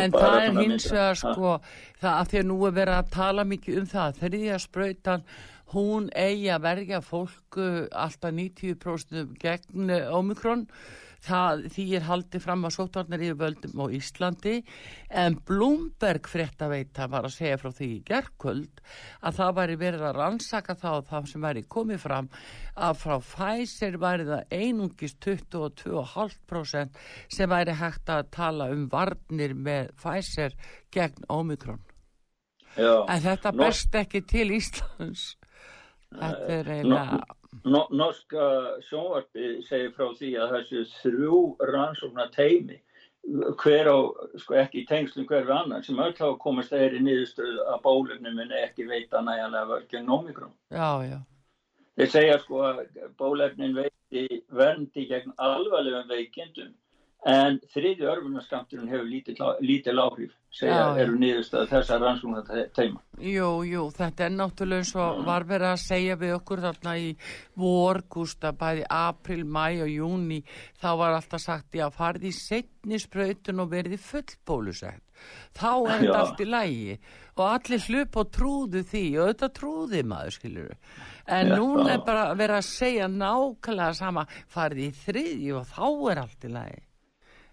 [0.00, 1.54] En það er hins vegar sko,
[2.02, 5.26] það að því að nú er verið að tala mikið um það, þriðja sprautan,
[5.72, 10.66] hún eigi að verja fólku alltaf 90% gegn Omikron,
[11.22, 14.54] það, því er haldið fram að sótvarnar yfir völdum á Íslandi,
[15.22, 18.82] en Blumberg fréttaveita var að segja frá því í gerkvöld
[19.22, 22.30] að það væri verið að rannsaka þá það sem væri komið fram
[22.74, 27.00] að frá Pfizer væri það einungis 22,5%
[27.36, 30.56] sem væri hægt að tala um varnir með Pfizer
[30.92, 31.82] gegn Omikron.
[32.76, 33.04] Já.
[33.04, 35.34] En þetta berst ekki til Íslands.
[36.12, 37.20] Þetta er eiginlega,
[37.64, 38.44] No, norska
[38.88, 42.78] sjónvarpi segir frá því að þessu þrjú rannsóknar teimi
[43.62, 43.98] hver á,
[44.40, 48.40] sko ekki í tengslum hver við annan sem öll hafa komast þeirri niðurstöð að bólefnum
[48.42, 50.54] en ekki veita næjanlega vörgjum nómikrón.
[50.72, 51.18] já, já,
[51.96, 52.80] Þeir segja sko að
[53.20, 56.72] bólefnin veiti verndi gegn alvarlegum veikindum
[57.28, 62.98] en þriði örfunarskampturinn hefur lítil, lítil áhrif, segja Já, eru niðurstöð þessar rannsóknar teima.
[63.22, 67.12] jú, jú, þetta er náttúrulega eins og var verið að segja við okkur þarna í
[67.62, 70.42] vor, Gústa, bæði april, mæ og júni,
[70.82, 75.02] þá var alltaf sagt, já, farið í setni sprautun og verið í full bólusett.
[75.54, 76.94] Þá er þetta allt í lægi
[77.38, 80.72] og allir hlup og trúðu því og þetta trúði maður, skilur
[81.30, 81.54] En Já.
[81.54, 86.44] núna er bara verið að segja nákvæmlega sama, farið í þriðju og þá er allt
[86.48, 86.82] í lægi.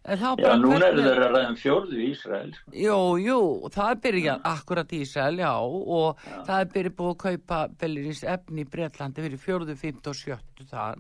[0.08, 0.16] Já,
[0.58, 2.54] núna eru hvernig- þeir að ræða um fjórðu í Ísrael.
[2.56, 2.72] Sko.
[2.72, 7.18] Jú, jú, það er byrjað akkurat í Ísrael, já, og það er byrjað búið að
[7.26, 10.96] kaupa Bellirins efni í Bretlandi fyrir fjórðu, fymtu og sjöttu þar.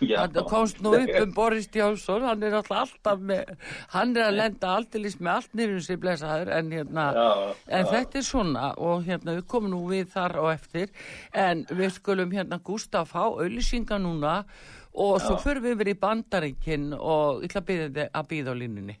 [0.00, 0.26] Já.
[0.28, 3.56] Það komst nú upp um Boris Jónsson, hann er alltaf með,
[3.88, 8.14] hann er að lenda alltilis með allt nýrjum sér blessaður, en hérna, Já, en þetta
[8.16, 10.88] er svona, og hérna, við komum nú við þar og eftir,
[11.34, 14.77] en við skulum hérna Gustaf fá auðlýsinga núna, og
[15.22, 15.42] svo Já.
[15.44, 18.96] förum við yfir í bandaríkinn og ég ætla að býða þið að býða á línunni.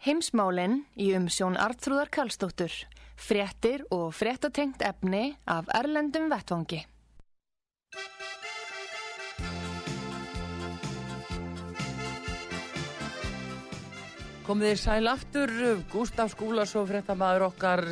[0.00, 2.72] Heimsmálin í umsjón Artrúðar Karlsdóttur.
[3.20, 6.86] Fréttir og fréttatengt efni af Erlendum Vettvangi.
[14.50, 15.50] Komið þið sæl aftur,
[15.92, 17.82] Gustaf Skúlason, fréttamaður okkar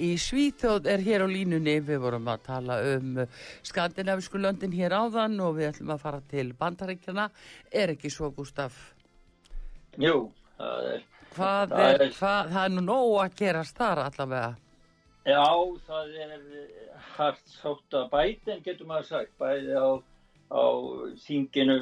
[0.00, 1.74] í Svíþjóð er hér á línunni.
[1.84, 3.18] Við vorum að tala um
[3.66, 7.26] skandinavisku löndin hér áðan og við ætlum að fara til bandaríkjana.
[7.68, 8.78] Er ekki svo, Gustaf?
[10.00, 11.04] Jú, það er,
[11.36, 14.56] Hvað Það er, er- hvað, það er nú nóg að gerast þar allavega.
[15.28, 15.44] já,
[15.90, 16.40] það er
[17.18, 20.00] hart sátt að bætin, getur maður sagt, bæði á,
[20.48, 20.66] á
[21.24, 21.78] þinginu,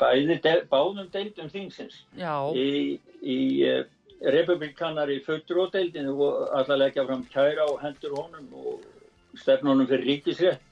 [0.00, 0.38] bæði,
[0.70, 2.02] báðum deildum þingsins.
[2.18, 3.84] Já, í, í uh,
[4.34, 10.70] republikanar í fulltróðdeildinu og allar leggja fram kæra og hendur honum og stefnunum fyrir ríkisrétt.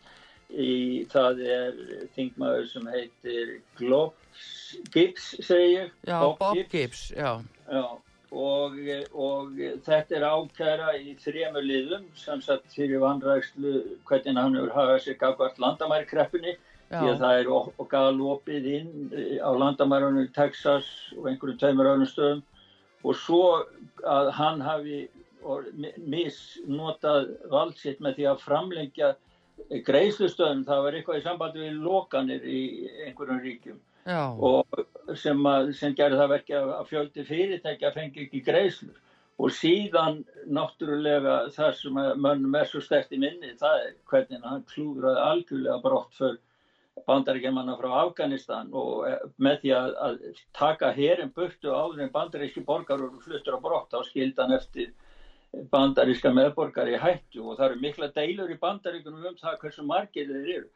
[0.53, 1.77] Í það er
[2.13, 4.49] þingmaður sem heitir Globs
[4.93, 5.93] Gibbs segi ég.
[6.05, 7.41] Já, Bob Gibbs, já.
[7.69, 7.85] Já,
[8.33, 8.77] og,
[9.13, 13.73] og þetta er ákæra í þremur liðum sem sagt fyrir vanrækslu
[14.09, 16.55] hvernig hann hefur hafað sér gafkvært landamærikreppunni
[16.93, 21.89] því að það er og galopið inn eh, á landamærunum í Texas og einhverjum tveimur
[21.93, 22.43] öðrum stöðum.
[23.03, 23.45] Og svo
[24.07, 25.07] að hann hafi
[25.99, 29.15] misnotað vald sitt með því að framlengja
[29.87, 32.61] greiðslustöðum, það var eitthvað í sambandi við lokanir í
[33.07, 33.81] einhverjum ríkjum.
[34.43, 39.01] Og sem, að, sem gerði það verki að, að fjöldi fyrirtækja fengi ekki greiðslur.
[39.43, 40.21] Og síðan
[40.55, 45.79] náttúrulega það sem mönnum er svo stert í minni það er hvernig hann klúðraði algjörlega
[45.83, 46.41] brott fyrir
[47.07, 52.65] bandaríkjamanna frá Afganistan og eh, með því að, að taka herin burtu áður en bandaríski
[52.67, 54.93] borgar eru fluttur á brott á skildan eftir
[55.73, 60.31] bandaríska meðborgar í hættu og það eru mikla deilur í bandaríkunum um það hversu margir
[60.31, 60.71] þeir eru.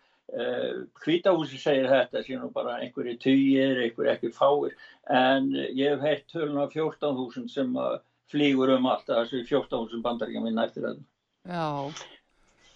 [1.05, 4.75] Hvítahúsi segir þetta sé nú bara einhverju tugir, einhverju ekki fáir
[5.09, 8.01] en ég hef heitt tölun af 14.000 sem að
[8.33, 11.05] flýgur um allt þessu 14.000 bandaríkjum minn eftir þetta.
[11.47, 11.67] já,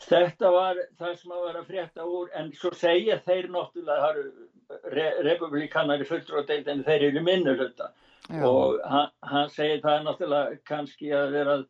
[0.00, 4.20] Þetta var það sem að vera að frétta úr en svo segja þeir náttúrulega það
[4.22, 7.90] eru re republikanar í fulltróðdeild en þeir eru minnu hluta
[8.30, 8.40] já.
[8.46, 11.68] og hann, hann segir það náttúrulega kannski að vera s-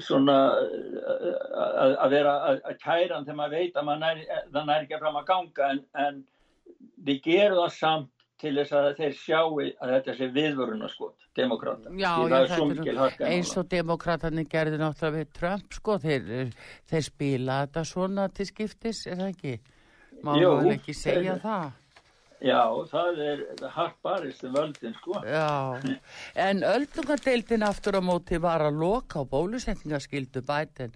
[0.00, 4.20] svona að, að vera að, að kæra þegar maður veit að maður nær,
[4.52, 6.20] það nær ekki fram að ganga en, en
[7.08, 11.92] við gerum það samt til þess að þeir sjáu að þetta sé viðvörunaskot, demokrata.
[11.96, 16.52] Já, já, eins og demokraterni gerði náttúrulega við Trump, sko, þeir,
[16.90, 19.54] þeir spila þetta svona til skiptis, er það ekki?
[20.20, 21.72] Má vel ekki segja þeir- það.
[22.44, 25.20] Já, það er hart barist um völdin, sko.
[25.24, 25.80] Já,
[26.36, 30.92] en öldungadeildin aftur á móti var að loka á bólusetningaskildu bæten,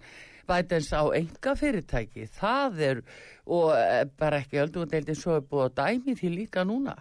[0.47, 2.27] bætens á enga fyrirtæki.
[2.37, 3.01] Það er,
[3.49, 6.93] og eh, bara ekki öldungadeildin svo er búið að dæmi því líka núna.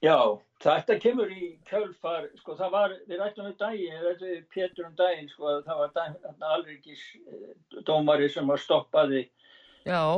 [0.00, 0.16] Já,
[0.62, 4.86] þetta kemur í kjölfar, sko það var, við rættum við daginn, við rættum við Pétur
[4.86, 9.26] um daginn, sko það var dæ- þarna alríkis eh, dómari sem var stoppaði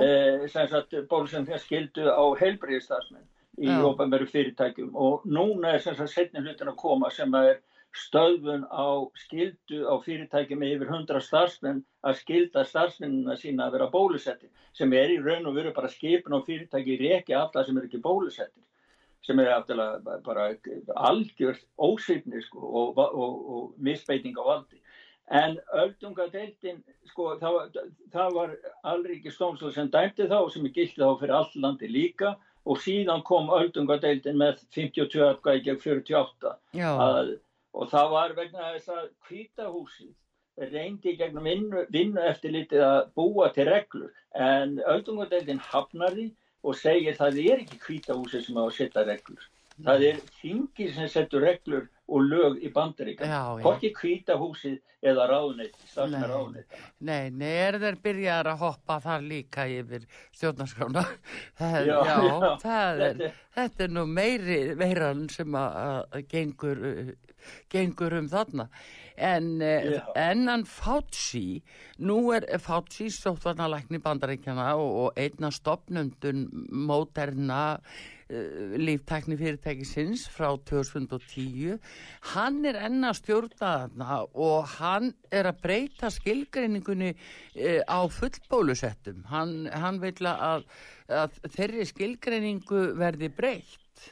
[0.03, 3.29] eh, sem sagt bólusendingar skildu á heilbriðistarsmenn
[3.63, 4.95] í ópenveru fyrirtækjum.
[4.95, 7.61] Og núna er sem sagt setni hlutin að koma sem er
[7.93, 13.91] stöðvun á skildu á fyrirtækjum með yfir 100 starfsmenn að skilda starfsmennina sína að vera
[13.93, 17.89] bólusetti sem er í raun og veru bara skipin á fyrirtæki reki alla sem er
[17.89, 18.65] ekki bólusettir
[19.27, 20.49] sem er afturlega bara
[21.09, 24.81] algjört ósýfni sko, og, og, og misbeiting á valdi.
[25.33, 27.69] En öldungadeildin, sko, það var,
[28.13, 28.51] það var
[28.93, 32.35] alríki stómsal sem dæmdi þá sem er gilt þá fyrir all landi líka.
[32.69, 37.33] Og síðan kom öldungadeildin með 52 atkvæði gegn 48 já, að,
[37.75, 40.13] og það var vegna þess að kvítahúsið
[40.71, 44.13] reyndi gegnum vinnu, vinnu eftir litið að búa til reglur.
[44.37, 46.29] En öldungadeildin hafnar því
[46.63, 49.49] og segir það er ekki kvítahúsið sem á að setja reglur.
[49.83, 52.69] Það er þingið sem setur reglur og lög í
[53.57, 53.63] já.
[53.65, 55.77] Hvorki kvítahúsið eða ráðneitt,
[56.21, 56.29] Nei.
[56.31, 56.75] ráðneitt.
[57.01, 60.05] nei, nei, er þeir byrjaðar að hoppa þar líka yfir
[60.37, 61.03] stjórnarskrána?
[61.59, 62.57] Já, já, já.
[62.63, 66.83] það er, Þetta- þetta er nú meiri veiran sem að, gengur,
[67.73, 68.69] gengur um þarna.
[69.17, 70.03] En, Já.
[70.17, 71.63] ennan Fauci,
[72.01, 77.81] nú er Fauci sóttvarnalækni bandaríkjana og, og einna stopnundun móterna
[78.83, 81.77] líftækni fyrirtækisins frá 2010
[82.33, 89.25] hann er enn að stjórna þarna og hann er að breyta skilgreiningunni uh, á fullbólusettum
[89.33, 90.65] hann, hann vil að,
[91.13, 94.09] að þeirri skilgreiningu verði breytt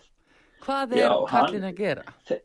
[0.64, 2.04] hvað er Já, hann- kallin að gera?
[2.28, 2.40] Þe,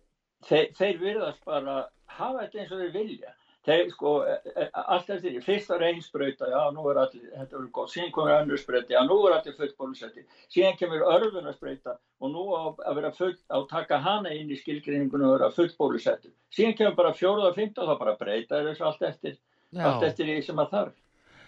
[0.47, 1.81] þeir, þeir virðast bara
[2.15, 3.33] hafa þetta eins og þeir vilja.
[3.65, 7.23] Þeir sko, e, e, allt eftir því, fyrst var einn sprauta, já, nú er allir,
[7.31, 11.05] þetta er gott, síðan komur önnur sprauta, já, nú er allir fullt bólusetti, síðan kemur
[11.15, 15.37] örðunarsprauta og nú á að vera full, á að taka hana inn í skilgreiningunum og
[15.39, 16.29] vera fullt bólusetti.
[16.53, 19.39] Síðan kemur bara fjóruða og fymta og það bara breyta þessu allt eftir,
[19.73, 21.01] allt Já, eftir því sem að þarf.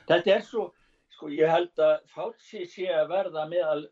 [0.09, 0.67] Þetta er svo,
[1.13, 3.85] sko, ég held að Fási sé að verða meðal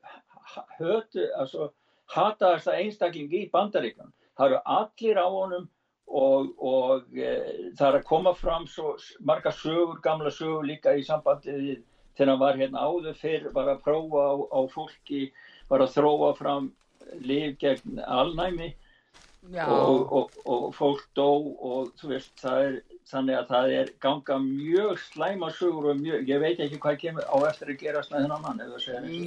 [0.79, 1.69] hötu, altså,
[2.09, 4.09] hata þessa einstaklingi í bandaríkan.
[4.35, 5.69] Það eru allir á honum
[6.15, 7.33] og, og e,
[7.75, 8.95] það er að koma fram svo
[9.27, 11.77] marga sögur, gamla sögur líka í sambandi
[12.15, 15.27] þegar hann var hérna áður fyrr, var að prófa á, á fólki,
[15.69, 16.71] var að þróa fram
[17.21, 18.73] líf gegn alnæmi
[19.53, 21.27] og, og, og fólk dó
[21.61, 26.23] og þú veist, það er þannig að það er ganga mjög slæma sögur og mjög,
[26.31, 28.63] ég veit ekki hvað kemur á eftir að gerast með þennan mann.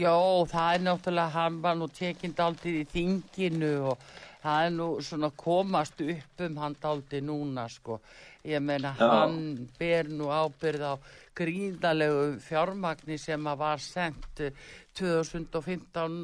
[0.03, 0.17] Jó,
[0.51, 4.09] það er náttúrulega, hann var nú tekind aldrei í þinginu og
[4.43, 8.01] það er nú svona komast upp um hann aldrei núna, sko.
[8.45, 9.09] Ég meina, Já.
[9.11, 10.95] hann ber nú ábyrð á
[11.39, 14.53] gríðalegu fjármagni sem að var sendt eh,
[14.99, 16.17] 2015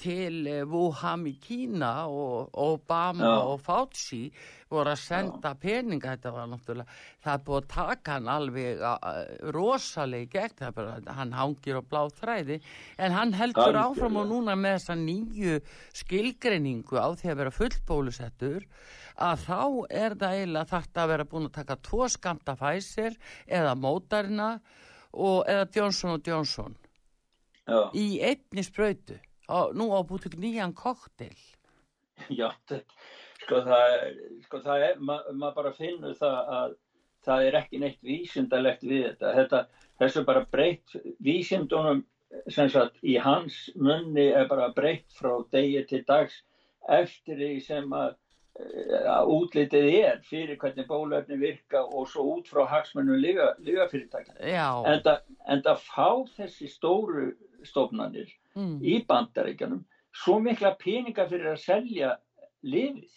[0.00, 3.34] til eh, Wuhan í Kína og Obama Já.
[3.52, 4.22] og Fauci
[4.72, 8.80] voru að senda peninga, þetta var náttúrulega, það er búið að taka hann alveg
[9.54, 12.56] rosalega í gegn, það er bara, hann hangir á blá þræði,
[12.98, 13.92] en hann heldur Algjörlega.
[13.92, 15.60] áfram og núna með þessa nýju
[16.02, 18.66] skilgreiningu á því að vera fullbólusettur,
[19.16, 19.60] að þá
[20.02, 23.14] er það eiginlega þarft að vera búin að taka tvo skamta Pfizer
[23.46, 24.50] eða Mótarina
[25.16, 26.74] og eða Johnson og Johnson
[27.66, 29.18] Já, í einni sprautu.
[29.50, 31.34] Og nú á búið til nýjan koktel.
[32.40, 32.98] já, þetta,
[33.44, 33.94] sko það
[34.46, 36.76] sko það er, ma- maður bara finnur það að
[37.26, 39.62] það er ekki neitt vísindalegt við þetta, þetta,
[40.02, 40.94] þessu bara breytt
[41.26, 42.04] vísindunum
[42.52, 46.40] sem sagt í hans munni er bara breytt frá degi til dags
[46.92, 48.14] eftir því sem að,
[48.60, 54.36] eh, að útlitið er fyrir hvernig bólefni virka og svo út frá hagsmunum lífafyrirtækja.
[54.86, 55.02] En
[55.46, 57.32] en það fá þessi stóru
[57.68, 59.84] stofnanir mm, í bandaríkjanum
[60.16, 62.14] svo mikla peninga fyrir að selja
[62.66, 63.12] lifið.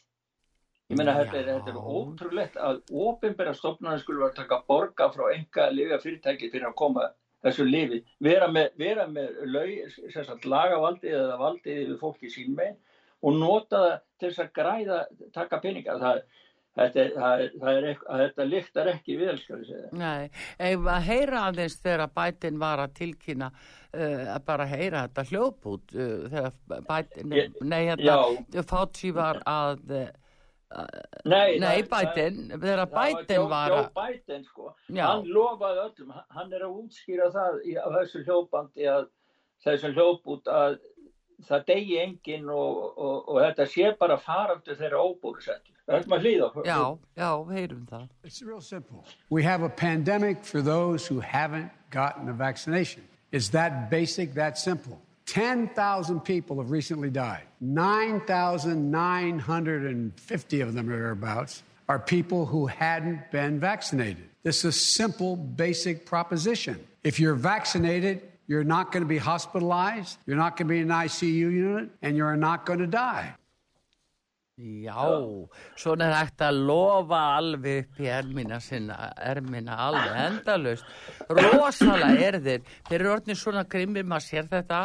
[0.89, 5.09] Ég meina þetta er, þetta er ótrúlegt að ofinbæra stofnanir skulle vera að taka borga
[5.13, 7.09] frá enga lifafyrirtæki fyrir að koma
[7.45, 8.01] þessu lifi.
[8.25, 12.79] Vera með, vera með laug, sagt, lagavaldið eða valdið við fólki sín megin
[13.19, 14.99] og nota það til þess að græða,
[15.35, 15.97] taka peninga.
[16.01, 16.21] Það,
[16.77, 19.89] þetta, það, það er, þetta lyktar ekki vel, skal ég segja.
[19.99, 20.29] nei,
[20.69, 25.95] ef að heyra aðeins þegar Biden var að tilkynna uh, að bara heyra þetta hljóðbút
[25.97, 30.07] uh, þegar Biden, Ég- nei, þetta Fauci var að uh,
[31.25, 35.05] nei, Nei, það- Biden, þegar það var að Biden sko, Já.
[35.09, 39.09] hann lofaði öllum, hann- hann er að útskýra það í, á þessu hljópandi að
[39.65, 40.77] þessu hljóput að
[41.47, 45.73] það degi enginn og, og, og þetta sé bara faraldur þeirra óbúrusettur.
[45.89, 46.47] Það er maður hlýða.
[46.67, 46.79] Já,
[47.17, 49.03] já, heyrum það It's real simple.
[49.29, 53.03] We have a pandemic for those who haven't gotten a vaccination.
[53.31, 55.01] It's that basic, that simple.
[55.25, 57.43] 10,000 people have recently died.
[57.61, 64.29] 9,950 of them or thereabouts are people who hadn't been vaccinated.
[64.43, 66.79] This is a simple, basic proposition.
[67.03, 70.89] If you're vaccinated, you're not going to be hospitalized, you're not going to be in
[70.91, 73.35] an ICU unit, and you're not going to die.
[74.59, 75.05] Já,
[75.79, 80.89] svona er hægt að lofa alveg upp í ermina sinna, ermina alveg endalust.
[81.29, 84.79] Rosalega er þeir, þeir eru orðin svona grimmir, maður sér þetta,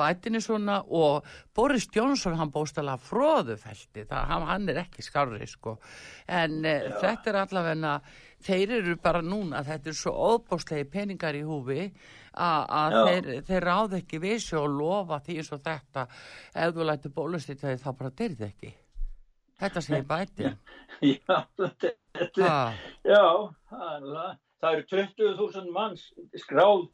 [0.00, 5.76] bætinni svona og Boris Johnson hann bóstala fróðufelti, það, hann, hann er ekki skarri sko.
[6.24, 7.98] En e, þetta er allavega,
[8.48, 11.90] þeir eru bara núna, þetta er svo óbóstlegi peningar í húfi
[12.38, 16.04] að þeir, þeir ráð ekki vissi og lofa því eins og þetta,
[16.54, 18.74] ef þú lætur bólustið þá bara dyrði ekki.
[19.58, 20.52] Þetta segir bæti.
[21.08, 22.52] Já, þetta, þetta,
[23.06, 23.24] já
[23.70, 24.06] það, er
[24.62, 26.06] það, eru 20.000 manns
[26.42, 26.88] skráð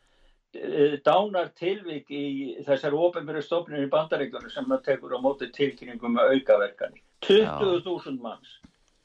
[0.59, 2.25] eh, dánar tilvik í
[2.67, 7.01] þessar ofinbæru stofnir í bandaríkjunum sem það tekur á móti tilkynningum með aukaverkanir.
[7.25, 8.59] 20.000 manns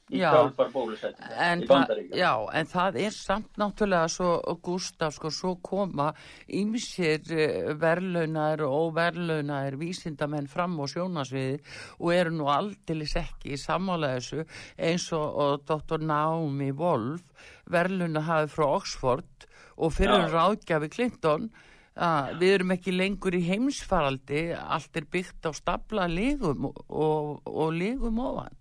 [0.10, 0.30] í Já.
[0.34, 2.18] kjálfar bólusettinga en, í það, bandaríkjunum.
[2.18, 4.32] já, en það er samt náttúrulega svo,
[4.66, 6.08] Gustaf, sko, svo koma
[6.50, 11.60] ýmsir eh, verðlaunaðir og óverðlaunaðir vísindamenn fram á sjónasviði
[12.00, 14.46] og eru nú aldilis ekki í sammála þessu
[14.78, 16.02] eins og, og Dr.
[16.02, 17.26] Naomi Wolf
[17.70, 19.50] verðlauna hafið frá Oxford
[19.80, 21.52] og fyrir ráðgjafi Clinton
[22.00, 27.42] að við erum ekki lengur í heimsfaraldi allt er byggt á stapla lígum og, og,
[27.46, 28.56] og lígum ofan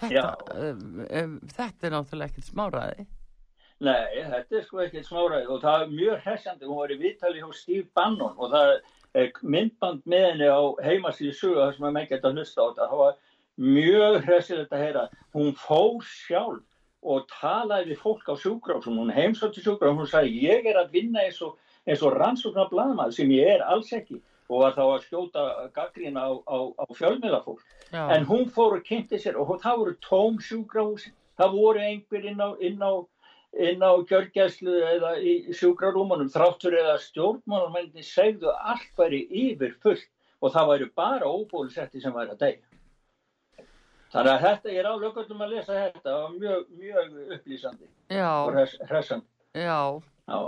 [0.00, 3.06] þetta, um, um, þetta er náttúrulega ekkert smáraði
[3.80, 6.66] Nei, þetta er sko ekkert smáraði og það er mjög hressandi.
[6.68, 8.72] Hún var í viðtali hjá Steve Bannon og það
[9.16, 12.88] er myndband með henni á heimasíðu þar sem að menn geta að hlusta á þetta.
[12.90, 13.14] Það var
[13.70, 15.06] mjög hressilegt að heyra.
[15.32, 16.60] Hún fór sjálf
[17.00, 19.00] og talaði við fólk á sjúkrásum.
[19.00, 21.56] Hún heimsótti sjúkrásum og sagði ég er að vinna eins og,
[21.88, 24.20] og rannsóknar blaðmað sem ég er alls ekki
[24.50, 25.44] og var þá að skjóta
[25.76, 27.62] gaggrína á, á, á fjölmiðlafólk.
[27.94, 31.14] Já, En hún fór og kynnti sér og það voru tóm sjúkrahúsin.
[31.38, 32.92] Það voru einhver inn á, inn á,
[33.54, 40.08] inn á gjörgæslu eða í sjúkrarúmunum þráttur eða stjórnmálamenni segðu allt væri yfir fullt
[40.42, 42.66] og það væri bara óbólusetti sem væri að deyja.
[44.10, 48.30] Þannig að þetta, ég er öllum að lesa þetta, var mjög, mjög upplýsandi og já,
[48.50, 49.26] hress, hressandi.
[49.54, 49.76] já,
[50.30, 50.40] Já.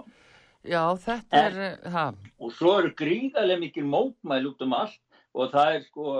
[0.64, 2.04] Já, þetta En- er, ha,
[2.40, 5.00] Og svo eru gríðarlega mikil mótmæl út um allt.
[5.32, 6.14] Og það er sko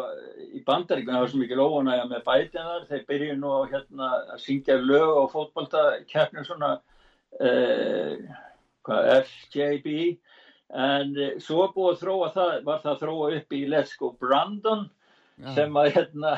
[0.57, 4.39] í bandaríkunum það var svo mikið lóanæga með bætinar þeir byrju nú á hérna að
[4.41, 6.71] syngja lög á fótballtakeppnum svona
[7.41, 8.15] uh,
[8.89, 9.93] hvað, FJB
[10.73, 14.15] en uh, svo búið að þróa það var það að þróa upp í Let's Go
[14.17, 14.89] Brandon
[15.37, 15.55] Já.
[15.61, 16.33] sem að hérna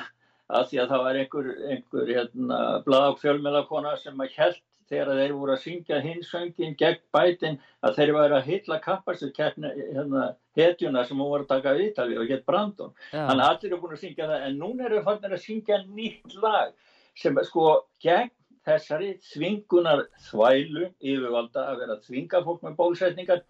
[0.51, 4.61] að því að það var einhver, einhver hérna, blaðak fjölmjölakona sem að held
[4.91, 9.31] þegar þeir voru að syngja hins söngin gegn bætin að þeir væri að hitla kappastu
[9.39, 10.25] hérna,
[10.57, 12.95] hetjuna sem hún var að taka við og hétt Brandon.
[13.13, 13.27] Já.
[13.29, 16.39] Þannig að allir eru búin að syngja það en núna eru fannir að syngja nýtt
[16.43, 16.73] lag
[17.19, 17.69] sem sko
[18.03, 18.33] gegn
[18.65, 23.43] þessari þvingunar þvælu yfirvalda að vera að þvinga fólk með bólusetningar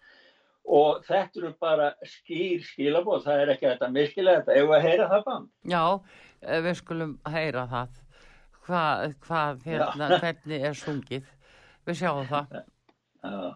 [0.65, 4.87] og þetta eru bara skýr skilabóð, það er ekki þetta miskilega þetta, ef við að
[4.87, 5.51] heyra það band.
[5.71, 5.83] Já,
[6.41, 8.01] eh, við skulum heyra það.
[8.65, 11.27] Hvað, hvað hérna, hvernig er sungið.
[11.85, 12.57] Við sjáum það.
[13.21, 13.53] Já.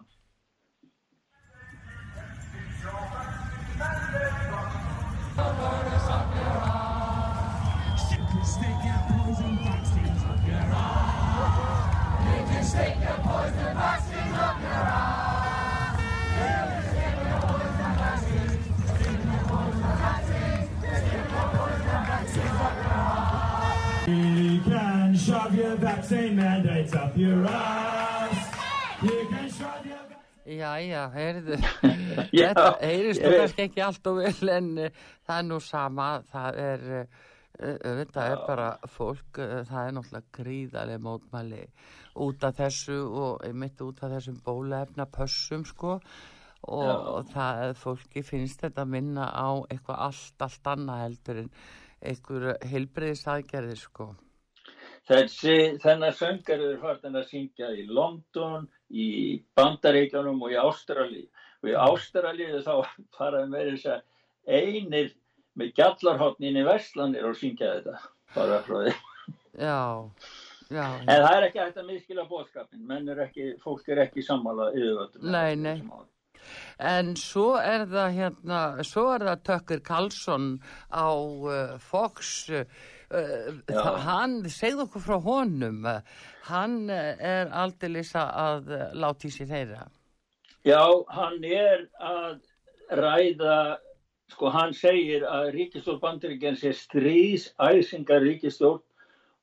[24.09, 28.37] You can shove your vaccine mandates up your ass.
[29.03, 29.99] You can shove your
[30.49, 31.57] Já, já, heyrðu.
[32.33, 33.19] Þetta nú veit.
[33.21, 36.07] kannski ekki allt og vel en uh, það er nú sama.
[36.31, 41.61] Það er, uh, þetta er bara fólk, uh, það er náttúrulega gríðarlega mótmæli
[42.25, 48.25] út af þessu og mitt út af þessum bólefna pössum sko og, og það, fólki
[48.25, 51.53] finnst þetta minna á eitthvað allt, allt annað heldur en
[52.01, 54.09] einhver heilbreyðisaðgerðir sko.
[55.09, 59.07] Þessi, þennan söngar eru farin að syngja í London, í
[59.57, 61.25] Bandaríkjónum og í Ástralíu.
[61.63, 62.75] Og í Ástralíu þá
[63.17, 65.09] faraði með þess að einir
[65.59, 67.97] með gjallarhóttnin í Vestlandir og syngja þetta.
[68.35, 68.93] Bara frá því.
[69.59, 69.79] Já,
[70.69, 70.85] já.
[71.01, 72.85] En það er ekki hægt að miskila bóðskapin.
[72.87, 75.25] Menn er ekki, fólk er ekki sammála yfirvöldum.
[75.33, 75.79] Nei, nei.
[76.79, 80.49] En svo er það hérna, svo er það Tökkur Karlsson
[80.91, 82.63] á uh, Fox, uh,
[83.67, 85.99] það, hann, segð okkur frá honum, uh,
[86.49, 89.87] hann uh, er aldrei að uh, láta í sér heyra.
[90.67, 90.83] Já,
[91.15, 92.39] hann er að
[92.89, 93.79] ræða,
[94.33, 98.83] sko hann segir að ríkistjórn bandaríkjan sé stríðsæsingar ríkistjórn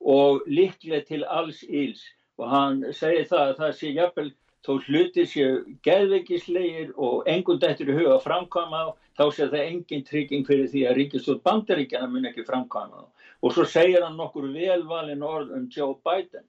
[0.00, 2.02] og líklega til alls íls
[2.36, 4.28] og hann segir það að það sé jafnvel
[4.64, 8.88] þó hluti séu geðveikislegir og engun dættur í huga framkvæma á,
[9.18, 13.04] þá sé það engin trygging fyrir því að ríkistjórn bandaríkjana mun ekki framkvæma á.
[13.44, 16.46] Og svo segir hann nokkur velvalin orð um Joe Biden.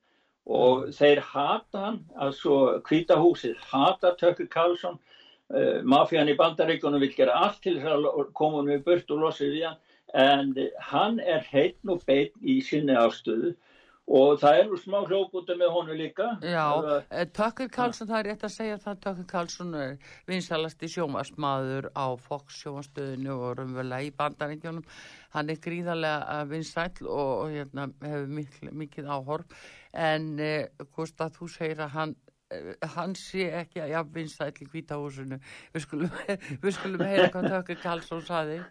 [0.48, 7.36] Og þeir hata hann, altså hvítahúsið hata Tökkur Karlsson uh, mafían í bandaríkunum vil gera
[7.44, 9.82] allt til þess að koma hann við burt og losa við hann.
[10.16, 13.52] En eh, hann er heitt og beitt í sinni afstöðu
[14.08, 18.28] og það er nú smá hljóputu með honum líka Já, Það- Tökkur Karlsson, það er
[18.32, 19.98] rétt að segja það, Tökkur Karlsson er
[20.30, 24.86] vinsalasti sjómasmaður á Fox sjómastöðinu og raunverulega í bandaríkjónum.
[25.36, 31.36] Hann er gríðarlega uh, vinsæll og, og hérna, hefur mikil, mikið áhorf en uh, Gustaf,
[31.36, 32.16] þú segir að hann
[32.56, 35.42] uh, hann sé ekki að jafn vinsæll í hvítahúsinu.
[35.76, 36.16] Við skulum,
[36.64, 38.62] við skulum heyra hvað Tökkur Karlsson saði.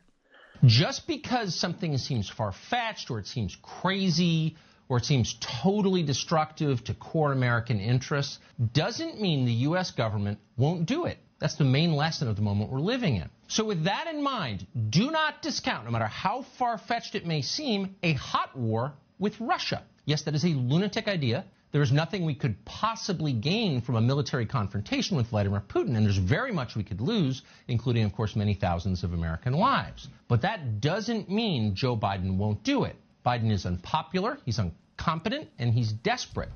[0.64, 4.57] just because something seems far fetched or it seems crazy
[4.89, 8.39] or it seems totally destructive to core American interests
[8.72, 9.91] doesn't mean the U.S.
[9.91, 11.18] government won't do it.
[11.39, 13.28] That's the main lesson of the moment we're living in.
[13.49, 17.43] So, with that in mind, do not discount, no matter how far fetched it may
[17.43, 19.82] seem, a hot war with Russia.
[20.05, 21.45] Yes, that is a lunatic idea.
[21.72, 26.07] There is nothing we could possibly gain from a military confrontation with Vladimir Putin, and
[26.07, 30.09] there's very much we could lose, including, of course, many thousands of American lives.
[30.28, 32.97] But that doesn't mean Joe Biden won't do it.
[33.27, 36.55] Biden is unpopular, he's incompetent, and he's desperate.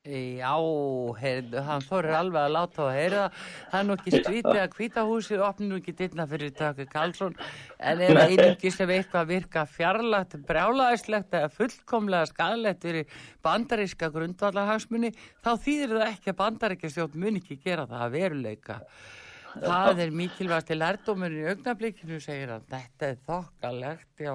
[0.00, 0.56] Já,
[1.20, 3.40] heyrðu, hann þorir alveg að láta að heyra það.
[3.70, 7.36] Það er nú ekki skrítið að hvítahúsið opni nú ekki dyrna fyrir Tökkur Karlsson
[7.76, 15.12] en ef einungi sem eitthvað virka fjarlagt, brjálaðislegt eða fullkomlega skadalegt fyrir bandaríska grundvallarhagsmunni
[15.44, 18.80] þá þýðir það ekki að bandaríkjastjórn mun ekki gera það að veruleika.
[19.60, 22.66] Það er mikilvægast til lærdómurinn í augnablikinu, segir hann.
[22.72, 24.34] Þetta er þokkalegt, já.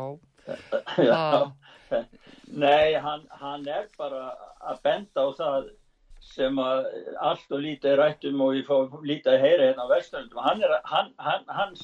[1.10, 1.52] Já.
[2.48, 4.30] Nei, hann, hann er bara
[4.62, 5.70] að benda á það
[6.26, 6.88] sem að
[7.22, 10.42] allt og lítið er rætt um og ég fá lítið að heyra hérna á vestöndum.
[10.42, 11.78] Hann, hann, hann,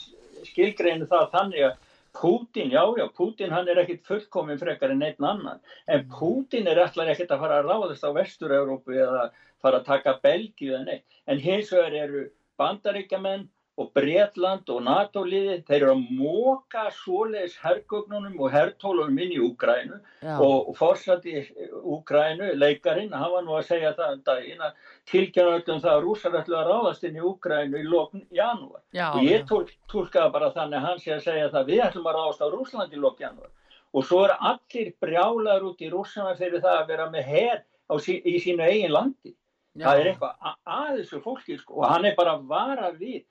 [0.49, 1.79] skilgreinu það þannig að
[2.11, 5.61] Pútin, já, já, Pútin hann er ekkit fullkomin frekar en einn annan.
[5.87, 9.29] En Pútin er allar ekkit að fara að ráðast á Vestur-Európu eða
[9.63, 11.05] fara að taka Belgíu eða neitt.
[11.31, 12.25] En hins vegar eru
[12.59, 13.47] bandaríkjamenn
[13.79, 19.97] og Bretland og NATO-liði, þeir eru að móka svoleiðis hergögnunum og hertólunum inn í Úgrænu
[20.21, 20.35] Já.
[20.43, 21.37] og, og fórsætti
[21.79, 24.75] Úgrænu, leikarinn, hann var nú að segja það um daginn að
[25.11, 28.83] tilkjæra öllum það að rússar ætlu að ráðast inn í Úgrænu í lokn janúar.
[28.93, 29.47] Já, og ég já.
[29.49, 32.47] tólk, tólkaði bara þannig að hann sé að segja það við ætlum að ráðast á
[32.53, 33.51] Rússland í lokn janúar.
[33.91, 37.93] Og svo eru allir brjálar út í rússana fyrir það að vera með her á,
[37.99, 39.33] sí, í sínu eigin landi
[39.79, 43.23] það er eitthvað a- að þessu fólki sko, og hann er bara að vara við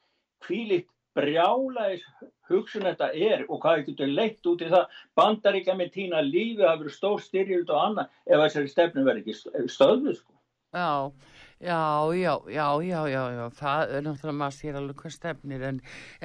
[0.47, 0.89] hvílitt
[1.19, 2.05] brjálaðis
[2.51, 6.85] hugsun þetta er og hvað getur leitt út í það bandaríka með tína lífi að
[6.85, 10.35] vera stór styrjöld og annað ef þessari stefnu verður ekki st- stöðuð sko.
[10.71, 11.11] Já,
[11.59, 11.79] já,
[12.15, 15.81] já, já, já, já, já, það er náttúrulega maður sér alveg hvað stefnir en,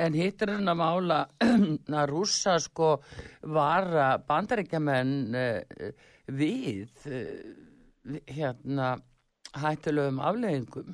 [0.06, 1.20] en hittur hann að mála
[2.02, 2.92] að rússa sko
[3.58, 3.90] var
[4.30, 5.90] bandaríkjamenn uh,
[6.30, 8.94] við uh, hérna
[9.56, 10.94] hættulegum afleðingum.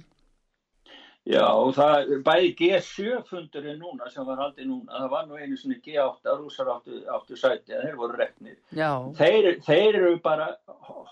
[1.30, 1.46] Já
[1.78, 6.32] það bæði G7 fundurinn núna sem var haldið núna það var nú einu sinni G8
[6.40, 8.58] rússar áttu, áttu sæti þeir voru reknir.
[8.74, 10.48] Já, þeir, þeir eru bara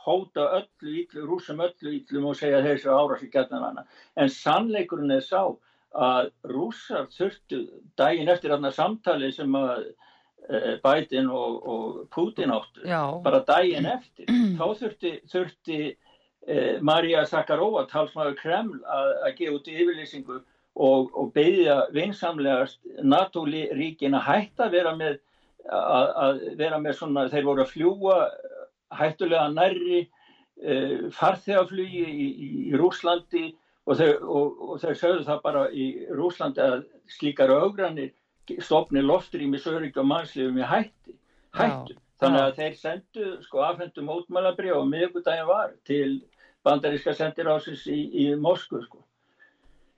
[0.02, 3.86] hóta öllu ítlu, rúsum öllu ítlum og segja þeir séu ára sér gætnan hana.
[4.18, 5.44] En sannleikurinn er sá
[5.94, 7.64] að rússar þurftu
[7.98, 9.92] daginn eftir þarna samtali sem að
[10.50, 14.26] e, Biden og, og Putin áttu, já, bara daginn eftir,
[14.58, 15.82] þá þurfti, þurfti
[16.82, 20.38] Marja Sakarova, talsmaður Kreml, að, að gefa út yfirlýsingu
[20.80, 25.20] og, og beðja vinsamlegast NATO-ríkin að hætta að vera með
[25.70, 28.18] að, að vera með svona, þeir voru að fljúa
[29.00, 33.46] hættulega nærri uh, farþegaflugi í, í, í Rúslandi
[33.90, 36.84] og þeir, og, og þeir sögðu það bara í Rúslandi að
[37.20, 38.14] slíkar augranir
[38.66, 41.20] stopni loftrými sörygg og mannslifum í hætti,
[41.54, 41.94] hættu.
[41.94, 46.18] Já, Þannig að þeir sendu, sko, afhendu mótmælabrið og miðgudaginn var til
[46.66, 49.04] bandaríska sendirásins í, í Moskvu, sko.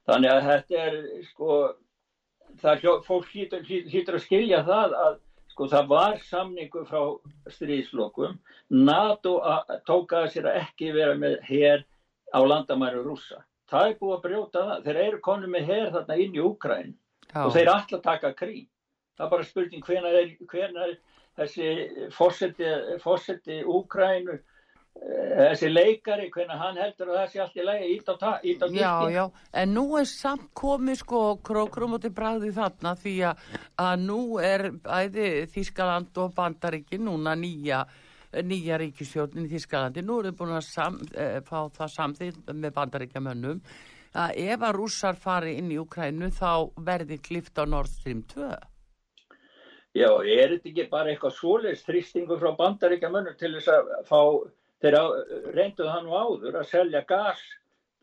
[0.09, 0.97] Þannig að þetta er,
[1.30, 1.59] sko,
[2.62, 5.20] það fólk hlýtur, hlýtur að skilja það að,
[5.53, 7.01] sko, það var samningu frá
[7.53, 8.39] stríðslokum.
[8.74, 9.38] NATO
[9.88, 11.86] tók að sér að ekki vera með her
[12.32, 13.43] á landamæru rússa.
[13.72, 14.84] Það er búið að brjóta það.
[14.86, 16.93] Þeir eru konum með her þarna inn í Úkræn
[17.39, 18.68] og þeir ætla að taka krín.
[19.16, 20.95] Það er bara spurning hvenar er, hvenar
[21.39, 21.68] þessi
[22.16, 24.39] fósetti Úkrænu,
[25.00, 28.32] þessi leikari, hvenar hann heldur að það sé allt í lagi, ít á, á
[28.76, 29.24] já, já,
[29.62, 33.46] en nú er samt komið sko krókrum og til bræði þarna því að,
[34.04, 37.86] nú er bæði Þískaland og Bandaríkin núna nýja
[38.32, 43.60] nýja ríkisstjórnin í Þískalandi nú eru búin að sam, e, fá það samþýtt með bandaríkjamönnum
[44.22, 48.48] að ef að rússar fari inn í Ukrænu þá verði klift á Nord Stream 2
[49.92, 54.20] Já, er þetta ekki bara eitthvað svoleiðs þrýstingu frá bandaríkjamönnum til þess að fá,
[54.82, 55.00] þeir
[55.56, 57.42] reynduð hann nú áður að selja gas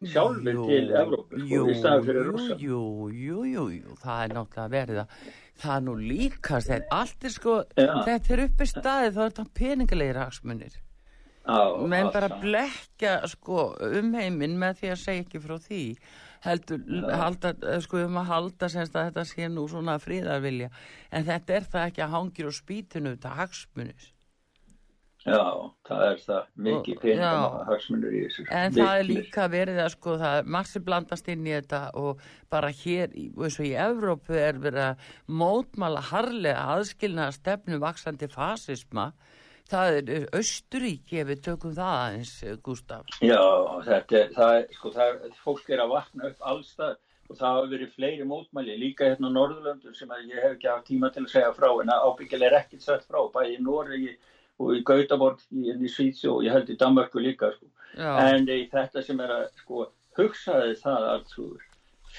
[0.06, 2.56] sjálfur til Evrópu jú, sko, í staðan fyrir jú, rússa.
[2.62, 5.16] jú, jú, jú, jú, það er náttúrulega verið að
[5.58, 7.94] það er nú líka, þetta allt er sko, Já.
[8.06, 10.76] þetta er uppi staðið þá er þetta peningalegir hagsmunir.
[11.88, 15.82] Menn bara blekja sko um heiminn með því að segja ekki frá því.
[16.44, 16.82] Heldur
[17.18, 20.68] halda, sko um að halda semst að þetta sé nú svona fríðarvilja
[21.10, 24.06] en þetta er það ekki að hangir og spýtinu þetta hagsmunir
[25.28, 28.44] Já, það er það mikið peningum og hagsmunur í þessu.
[28.50, 29.22] En það er Miklir.
[29.22, 32.22] líka verið að sko það er margt sem blandast inn í þetta og
[32.52, 35.10] bara hér eins og í Evrópu er verið að
[35.42, 39.10] mótmála harlega aðskilna stefnu vaksandi fasisma.
[39.68, 42.32] Það er Östuríki ef við tökum það aðeins,
[42.64, 43.18] Gustaf.
[43.20, 43.42] Já,
[43.84, 46.96] þetta er, það er, sko, það er, fólk er að vakna upp allstað
[47.28, 50.70] og það hafa verið fleiri mótmæli, líka hérna á Norðurlöndur sem að ég hef ekki
[50.70, 54.14] haft tíma til að segja frá, en ábyggilega er ekkert sett frá, bæði í Noregi
[54.58, 57.66] og í Gautaborg, í, í Svítsjó og ég held í Danmarku líka, sko.
[57.98, 59.76] En í þetta sem er að, sko,
[60.18, 61.62] hugsaði það alltrúður,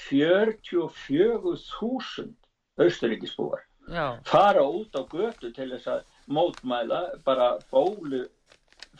[0.08, 2.28] 44.000
[2.80, 3.60] austuríkisbúar
[4.24, 8.26] fara út á götu til þess að mótmæla bara bólu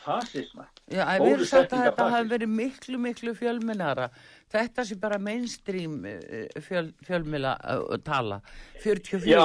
[0.01, 0.65] fasisma.
[0.89, 4.09] já, við erum sagt að þetta hafi verið miklu, miklu fjölmennara.
[4.51, 8.41] Þetta sé bara mainstream eh, fjöl, fjölmila uh, tala,
[8.83, 9.29] 44.000.
[9.29, 9.45] Já,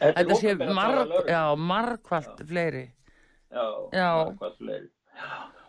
[0.00, 1.08] þetta- sé marg,
[1.58, 2.88] margvalt fleiri.
[3.54, 4.08] Já, Já.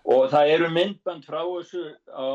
[0.06, 1.84] Og það eru myndband frá þessu
[2.14, 2.30] á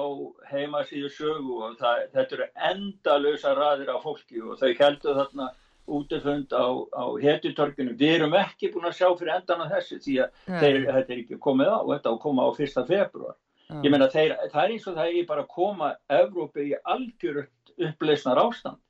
[0.51, 5.46] heimasíðu sögu og það, þetta eru endalösa raðir af fólki og þau heldur þarna
[5.90, 7.94] útifund á, á hetjutorkinu.
[7.98, 11.22] Við erum ekki búin að sjá fyrir endan á þessu því að þeir, þetta er
[11.22, 13.38] ekki komið á, þetta á að koma á fyrsta februar.
[13.70, 17.74] Ég meina þeir, það er eins og það er bara að koma Evrópi í algjörut
[17.78, 18.80] uppleysnar ástand.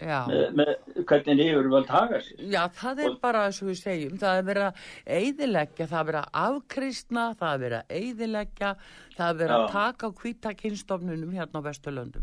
[0.00, 0.70] Með, með
[1.06, 2.40] hvernig yfirvöld haga sér.
[2.50, 4.74] Já, það er Og- bara eins og við segjum, það er verið að
[5.06, 8.70] eyðileggja, það er verið að afkristna, það er verið að eyðileggja,
[9.16, 12.22] það er verið að taka á hvita kynstofnunum hérna á Vesturlöndum.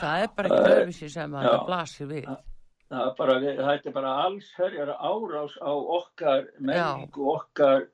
[0.00, 1.50] það er bara ekki öðruvísi sem að Já.
[1.50, 2.36] það blasir við
[2.90, 7.86] Það er bara, þetta er bara alls herjar árás á okkar menningu, okkar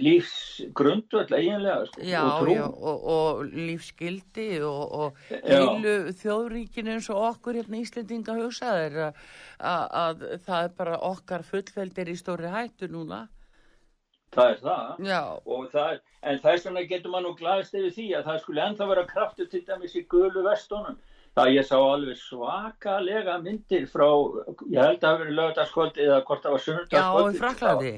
[0.00, 2.54] lífsgrundvöld eiginlega sko, Já, og trú.
[2.54, 5.56] já, og, og lífsgildi og, og Já.
[5.58, 9.22] heilu þjóðríkinu eins og okkur hérna Íslendinga hugsaðir að,
[9.58, 13.26] að, að það er bara okkar fullveldir í stóri hættu núna.
[14.36, 14.88] Það er það.
[15.06, 15.20] Já,
[15.72, 18.88] það er, en þess vegna getur maður nú glaðist yfir því að það skulle ennþá
[18.90, 20.98] vera kraftur til dæmis í gulu vestunum.
[21.36, 24.06] Það ég sá alveg svakalega myndir frá,
[24.72, 27.36] ég held að það hafi verið lögdagskvöldi eða hvort það var já, sunnudagskvöldi.
[27.36, 27.94] í Fraklandi.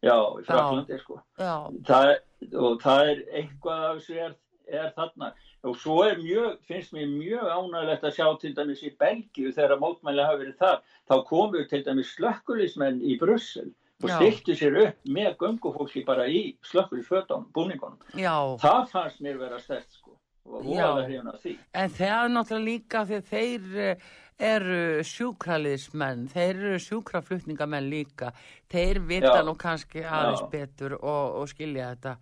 [0.00, 1.18] Já, í Fraklandi, sko.
[1.36, 2.10] Það,
[2.56, 4.36] og það er eitthvað af þessu er,
[4.70, 5.32] er þarna.
[5.68, 9.82] Og svo er mjög, finnst mér mjög ánægilegt að sjá til dæmis í Belgíu þegar
[9.82, 10.78] mótmæli hafi verið þar.
[11.10, 13.68] Þá komu til dæmis slökkulismenn í Brussel
[14.00, 14.16] og Já.
[14.16, 18.00] stiltu sér upp með göngufólki bara í slökkulisfötunum, búningunum.
[18.16, 18.56] Já.
[18.62, 20.16] það fannst mér vera stert sko.
[20.48, 21.52] Og voða hrifin af því.
[21.76, 24.08] En það er náttúrulega líka að þeir eh,
[24.40, 28.30] eru sjúkraliðsmenn, þeir eru sjúkraflutningamenn líka.
[28.70, 29.44] Þeir vita Já.
[29.46, 30.48] nú kannski aðeins Já.
[30.54, 32.14] betur og, og skilja þetta.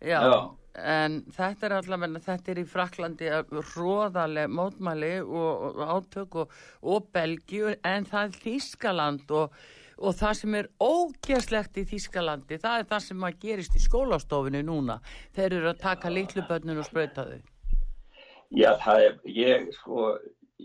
[0.00, 0.20] Já,
[0.80, 3.28] en þetta er allavega, þetta er í Fraklandi
[3.74, 9.60] róðaleg mótmæli og, og átök og, og Belgíu, en það er Þískaland og,
[10.00, 14.64] og það sem er ógeðslegt í Þískalandi, það er það sem að gerist í skólastofinu
[14.64, 15.00] núna.
[15.36, 17.40] Þeir eru að taka litlu börnun og sprauta þau.
[18.50, 20.14] Já, það er, ég sko,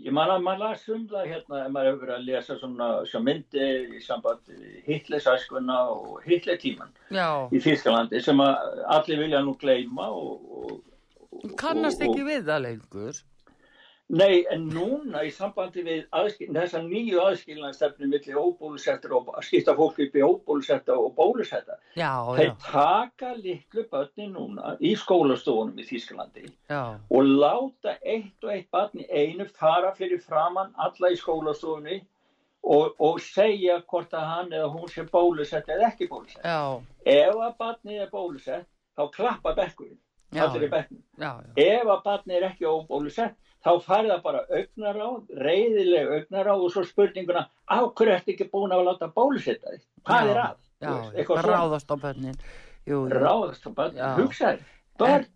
[0.04, 2.88] ég man að maður las um það hérna, ef maður hefur verið að lesa svona,
[3.10, 4.50] svona myndir í samband
[4.86, 7.28] Hitlersæskuna og Hitlertíman Já.
[7.50, 10.76] í Þýskalandi sem allir vilja nú gleyma og, og,
[11.40, 13.22] og kannast og, ekki við það lengur
[14.06, 19.74] Nei, en núna í sambandi við aðskil, þessa nýju aðskilnaðstefni milli óbólusettur og að skipta
[19.74, 21.74] fólk upp í óbólusetta og bólusetta.
[21.96, 28.68] Þeir taka litlu börni núna í skólastofunum í Þýskalandi já, og láta eitt og eitt
[28.70, 31.98] barn í einu fara fyrir framann alla í skólastofunni
[32.62, 36.46] og, og segja hvort að hann eða hún sé bólusett eða ekki bólusett.
[36.46, 39.98] já, Ef að barnið er bólusett, þá klappa bekkurinn,
[40.30, 40.86] allir já,
[41.18, 43.34] já, Ef að barnið er ekki óbólusett,
[43.66, 48.74] þá fær það bara augnaráð, reyðileg augnaráð og svo spurninguna, á hverju ertu ekki búin
[48.76, 49.82] að láta bólusetta þig?
[50.06, 50.30] Hvað Já.
[50.30, 50.56] er að?
[50.86, 52.36] já, eitthvað ráðast á bönnin
[52.86, 52.98] jú.
[53.10, 54.10] Ráðast á barnið, Já.
[54.20, 54.60] hugsaði,
[55.00, 55.26] börn,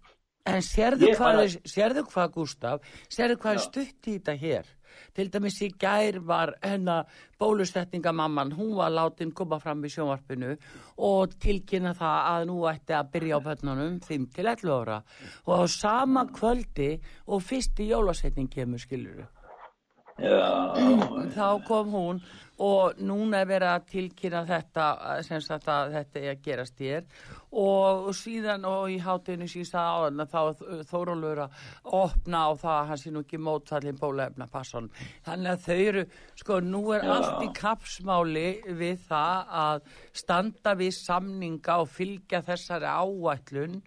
[0.47, 4.71] en sérðu Ég hvað, bara- sérðu hvað Gustaf sérðu hvað er stutt í þetta hér
[5.17, 7.09] til dæmis í gær var hennar
[7.41, 10.55] bólusetningamamman, hún var látin koma fram í sjónvarpinu
[11.11, 15.03] og tilkynna það að nú ætti að byrja á bönnunum 5 til 11 ára.
[15.47, 16.95] Og á sama kvöldi
[17.27, 19.29] og fyrsti jólasetning kemur skiluru
[20.21, 20.75] já,
[21.37, 22.23] þá kom hún
[22.61, 24.87] og núna er verið að tilkynna þetta
[25.27, 27.07] sem sagt að þetta er að gerast hér
[27.51, 30.41] og síðan og í hátinu síðan á hann þá
[30.87, 31.63] Þórólfur að
[31.99, 34.91] opna á það að hann sé nú ekki mótfallin bólefna passan
[35.27, 36.05] þannig að þau eru
[36.39, 37.13] sko nú er Já.
[37.17, 38.47] allt í kapsmáli
[38.79, 39.83] við það að
[40.23, 43.81] standa við samninga og fylgja þessari áætlun.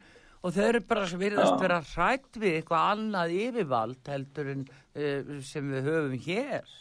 [0.43, 5.38] Og þau eru bara sem virðast vera hrætt við eitthvað annað yfirvald heldur en uh,
[5.39, 6.74] sem við höfum hér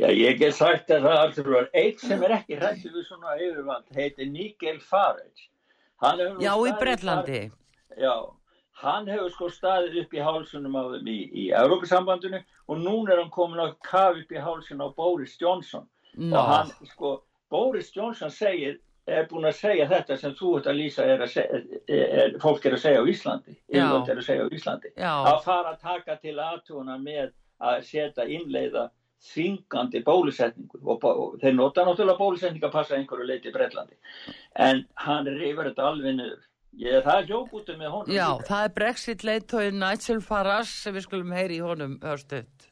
[0.00, 3.90] Já, ég get sagt að það Arthur, eitt sem er ekki hrættu við svona yfirvald
[3.96, 5.48] heitir Nigel Farage.
[6.40, 6.78] Já, í þar-
[8.00, 8.14] Já,
[8.82, 13.20] hann hefur sko staðið upp í hálsunum á þeim í, í Európa-sambandinu og núna er
[13.20, 15.84] hann komin að kafa upp í hálsun á Boris Johnson.
[16.16, 16.38] Ná.
[16.40, 17.12] Og hann, sko,
[17.52, 21.30] Boris Johnson segir, er búin að segja þetta sem þú ert að lýsa er að
[21.34, 23.76] segja, er, er, fólk er að segja á Íslandi, Já.
[23.84, 25.14] yfirvald er að segja á Íslandi Já.
[25.34, 28.88] að fara að taka til aðtúna með að setja innleiða
[29.22, 33.98] þvingandi bólusetningu og, og þeir nota náttúrulega bólusetningu að passa einhverju leiti í Breitlandi
[34.66, 36.40] en hann rifur þetta alveg niður
[36.80, 38.48] ég, það er hljókútið með honum Já, líka.
[38.50, 42.68] það er Brexit leitói Nigel Farage sem við skulum heyri í honum hörstuð.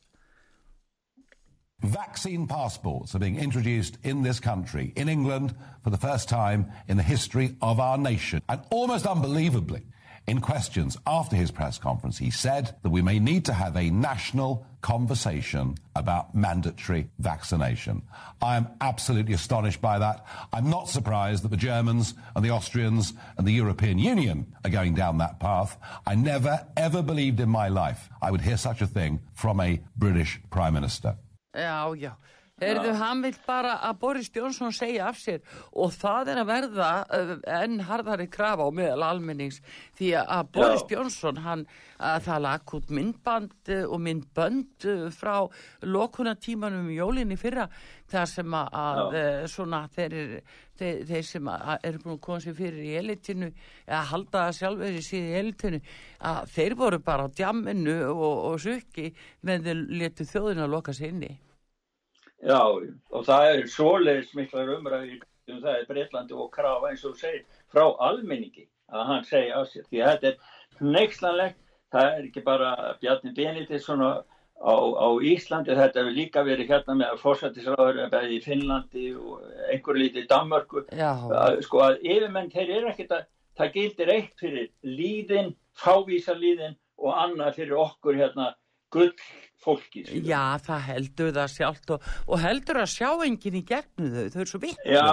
[1.80, 6.98] Vaccine passports are being introduced in this country, in England, for the first time in
[6.98, 8.42] the history of our nation.
[8.50, 9.80] And almost unbelievably,
[10.26, 13.90] in questions after his press conference, he said that we may need to have a
[13.90, 18.02] national conversation about mandatory vaccination.
[18.40, 20.24] I am absolutely astonished by that.
[20.52, 24.94] I'm not surprised that the Germans and the Austrians and the European Union are going
[24.94, 25.76] down that path.
[26.06, 29.80] I never, ever believed in my life I would hear such a thing from a
[29.96, 31.16] British Prime Minister.
[31.54, 32.12] Já, oh já.
[32.60, 35.40] Heyrðu, hann vil bara að Boris Jónsson segja af sér
[35.72, 39.62] og það er að verða uh, enn harðari krafa á meðal almennings
[39.96, 40.98] því að Boris Já.
[40.98, 41.64] Jónsson hann
[41.96, 45.34] að það lag út myndband uh, og myndbönd uh, frá
[45.86, 47.68] lokunatímanum um jólinni fyrra
[48.10, 50.16] þar sem að, að svona þeir,
[50.76, 53.52] þeir, þeir sem að eru búin að koma sér fyrir í elitinu
[53.86, 55.84] eða halda það sjálfur í síði elitinu
[56.28, 59.12] að þeir voru bara á djamminu og, og sukki
[59.46, 61.38] menn þeir letu þjóðina að loka sér inni.
[62.40, 65.18] Já, og það er svoleiðis miklar umræði
[65.50, 69.70] um það er Breitlandi og krafa eins og segir frá almenningi að hann segja af
[69.70, 69.86] sér.
[69.90, 71.58] Því að þetta er neikslanlegt,
[71.92, 72.70] það er ekki bara
[73.02, 74.12] Bjarni Benediktsson á,
[74.60, 80.24] á, Íslandi, þetta hefur líka verið hérna með fórsættisráður bæði í Finnlandi og einhver lítið
[80.24, 80.84] í Danmörku.
[80.96, 81.12] Já,
[81.42, 83.28] Að, sko að yfirmenn þeir eru ekkert að,
[83.60, 88.52] það gildir eitt fyrir líðin, fávísa líðin og annað fyrir okkur hérna
[88.92, 89.12] gull
[89.64, 90.02] fólki.
[90.26, 94.40] já, það heldur það sjálft og, og heldur að sjá enginn í gegnum þau, þau
[94.44, 94.84] eru svo vitt.
[94.86, 95.06] Já,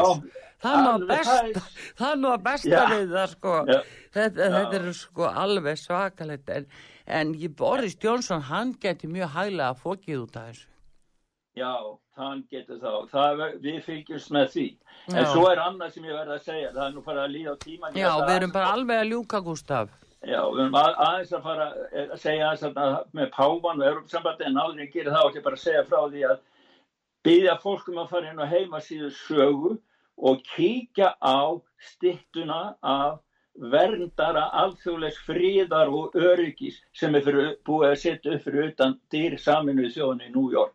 [0.57, 3.79] Það er nú að besta, það er- það nú að besta við það sko, Já.
[4.15, 6.65] þetta, þetta er sko alveg svakalegt en,
[7.19, 10.65] en Boris Jónsson hann geti mjög hæglega fókið út af þessu.
[11.57, 11.73] Já,
[12.17, 12.91] hann getur þá.
[13.11, 14.65] Það, er- við fylgjumst með því.
[15.13, 15.29] En Já.
[15.35, 16.71] svo er annað sem ég verð að segja.
[16.73, 17.93] Það er nú bara að líða á tíman.
[18.01, 19.89] Já, við erum bara alveg að ljúka Gustaf.
[20.25, 24.57] Já, við að, aðeins að fara að segja aðeins að með Pávan og Európsambandi en
[24.57, 26.39] áður en ég gerir það og ég bara segja frá því að
[27.27, 29.75] byggja fólkum að fara inn á heimasíðu sögu
[30.17, 33.19] og kíkja á stittuna af
[33.57, 39.37] verndara alþjóðlegs fríðar og öryggis sem er fyrir, búið að setja upp fyrir utan dýr
[39.41, 40.73] saminuð þjóðan í New York.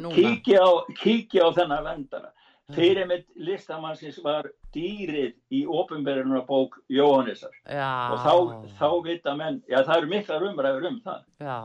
[0.00, 2.32] Kíkja á, kíkja á þennan vendara
[2.72, 7.90] fyrir með listamannsins var dýrið í ofinberðunar bók Jóhannesar Já.
[8.12, 8.34] og þá,
[8.80, 11.58] þá vita menn, já það eru miklar umræður um það Já.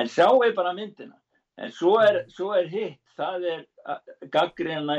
[0.00, 1.16] en sjáu bara myndina
[1.56, 3.66] en svo er, svo er hitt það er
[4.30, 4.96] gaggrina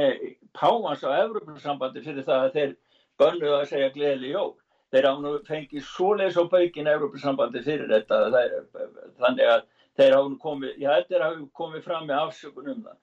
[0.57, 2.77] Páans á Evropasambandi fyrir það að þeir
[3.21, 4.53] bönnuðu að segja gleðileg jól
[4.93, 8.55] þeir án og fengið svoleiðis á baukin Evropasambandi fyrir þetta er,
[9.19, 9.65] þannig að
[9.97, 12.97] þeir nú komið, já þetta hafa komið fram með afsökun um það.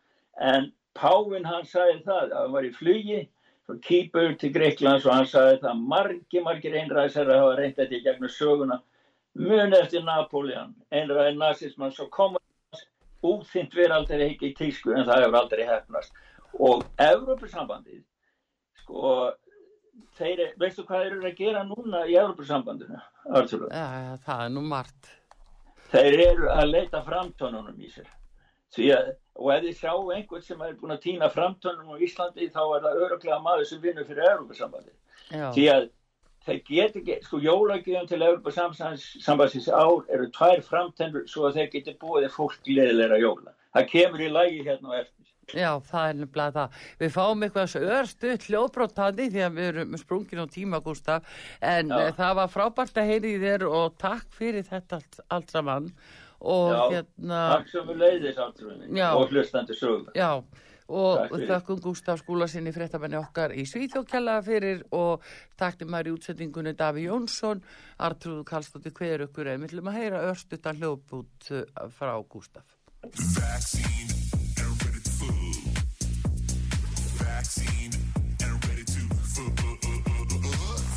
[0.50, 3.20] En Pávin hann sagði það, að hann var í flugi
[3.66, 8.02] frá Kýpur til Greiklands og hann sagði það margi, margir einræðisar hafa reynt þetta í
[8.04, 8.80] gegnum söguna
[9.34, 12.36] muni eftir Napoleon, einræði nazismann, svo kom
[13.24, 16.12] úþynt verið aldrei ekki í tísku en það hefur aldrei hefnast.
[16.60, 18.04] Og Evrópusambandið,
[18.84, 19.14] sko,
[20.18, 22.14] þeir, veistu hvað þeir eru að gera núna í?
[23.74, 25.10] Já, já, það er nú margt.
[25.94, 28.08] þeir eru að leita framtönunum í sér
[28.74, 32.48] því að, og ef þið sjá einhvern sem er búin að týna framtönunum á Íslandi
[32.54, 34.94] þá er það öruglega maður sem vinnur fyrir Európa-sambandi
[35.56, 35.88] því að
[36.44, 41.96] þeir get ekki, sko jólagjöfum til Európa-sambandsins ár eru tvær framtennur svo að þeir geti
[42.00, 46.52] búið fólk gleðilega jóla það kemur í lægi hérna á eftir Já, það er nefnilega
[46.54, 46.76] það.
[47.02, 51.26] Við fáum eitthvað svo örstuð hljóðbróttandi því að við erum sprungin á tíma, Gustaf,
[51.60, 51.98] en Já.
[52.00, 52.12] Já.
[52.16, 55.90] það var frábært að heyri þér og takk fyrir þetta allt, allt saman.
[56.44, 58.36] Og Já, hérna, takk sem við leiðis
[58.92, 59.08] Já.
[59.16, 60.44] og hlustandi sögum já,
[60.88, 65.24] og þakkum Gustaf skúla sinni fréttabenni okkar í Svíþjókjalla fyrir og
[65.56, 67.64] takk til maður í útsendingunni Daví Jónsson,
[67.96, 71.64] Artrúð Kallstóttir hver ykkur en við ætlum að heyra örstuð að hljóðbút uh,
[71.96, 72.68] frá Gustaf.
[73.04, 74.12] Vaccine
[74.60, 75.56] and ready to fool.
[77.24, 77.92] Vaccine
[78.44, 79.52] and ready to fool.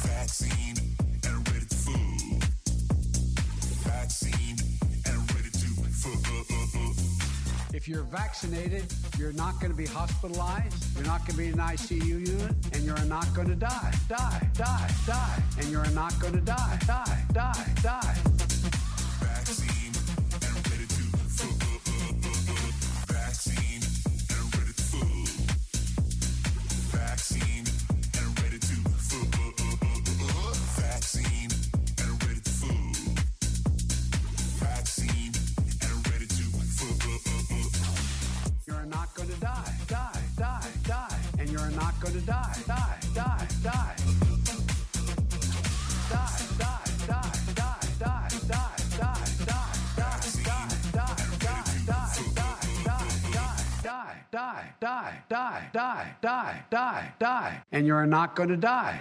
[0.04, 0.78] Vaccine
[1.24, 2.40] and ready to fool.
[3.88, 4.67] Vaccine
[7.74, 11.54] If you're vaccinated, you're not going to be hospitalized, you're not going to be in
[11.54, 13.94] an ICU unit, and you're not going to die.
[14.10, 15.44] Die, die, die.
[15.60, 16.80] And you're not going to die.
[16.86, 18.37] Die, die, die.
[55.30, 59.00] die, die, die, die, die, and you're not going to die.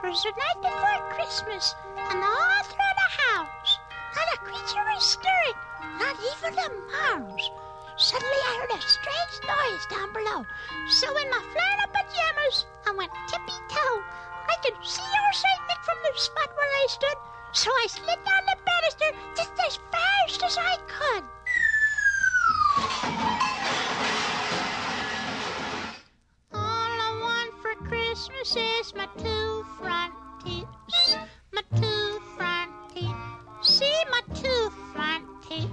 [0.00, 3.78] Twas the night before Christmas, and all through the house,
[4.16, 5.58] not a creature was stirring,
[6.00, 7.50] not even a mouse.
[7.98, 10.46] Suddenly I heard a strange noise down below,
[10.88, 14.02] so in my flannel pajamas I went tippy-toe.
[14.48, 17.18] I could see your Saint Nick from the spot where I stood,
[17.52, 21.24] so I slid down the banister just as fast as I could.
[28.12, 30.12] Christmas is my two front
[30.44, 30.66] teeth,
[31.50, 33.08] my two front teeth.
[33.62, 35.70] See my two front teeth.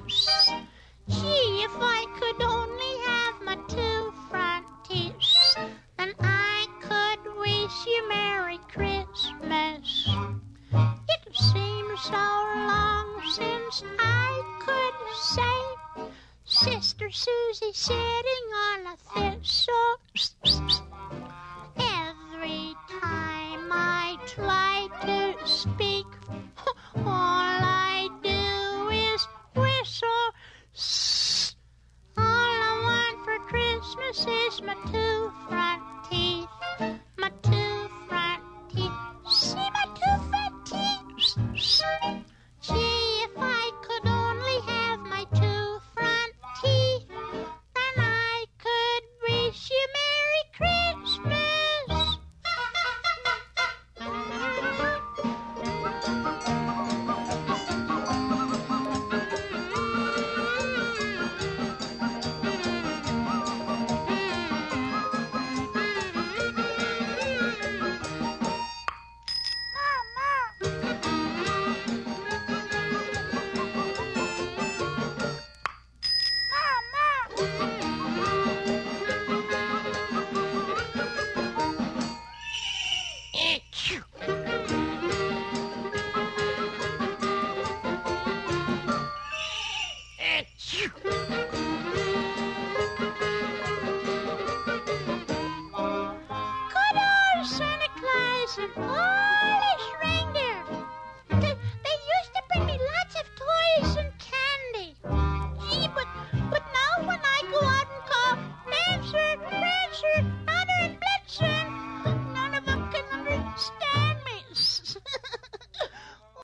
[1.09, 2.59] Gee, if I could only.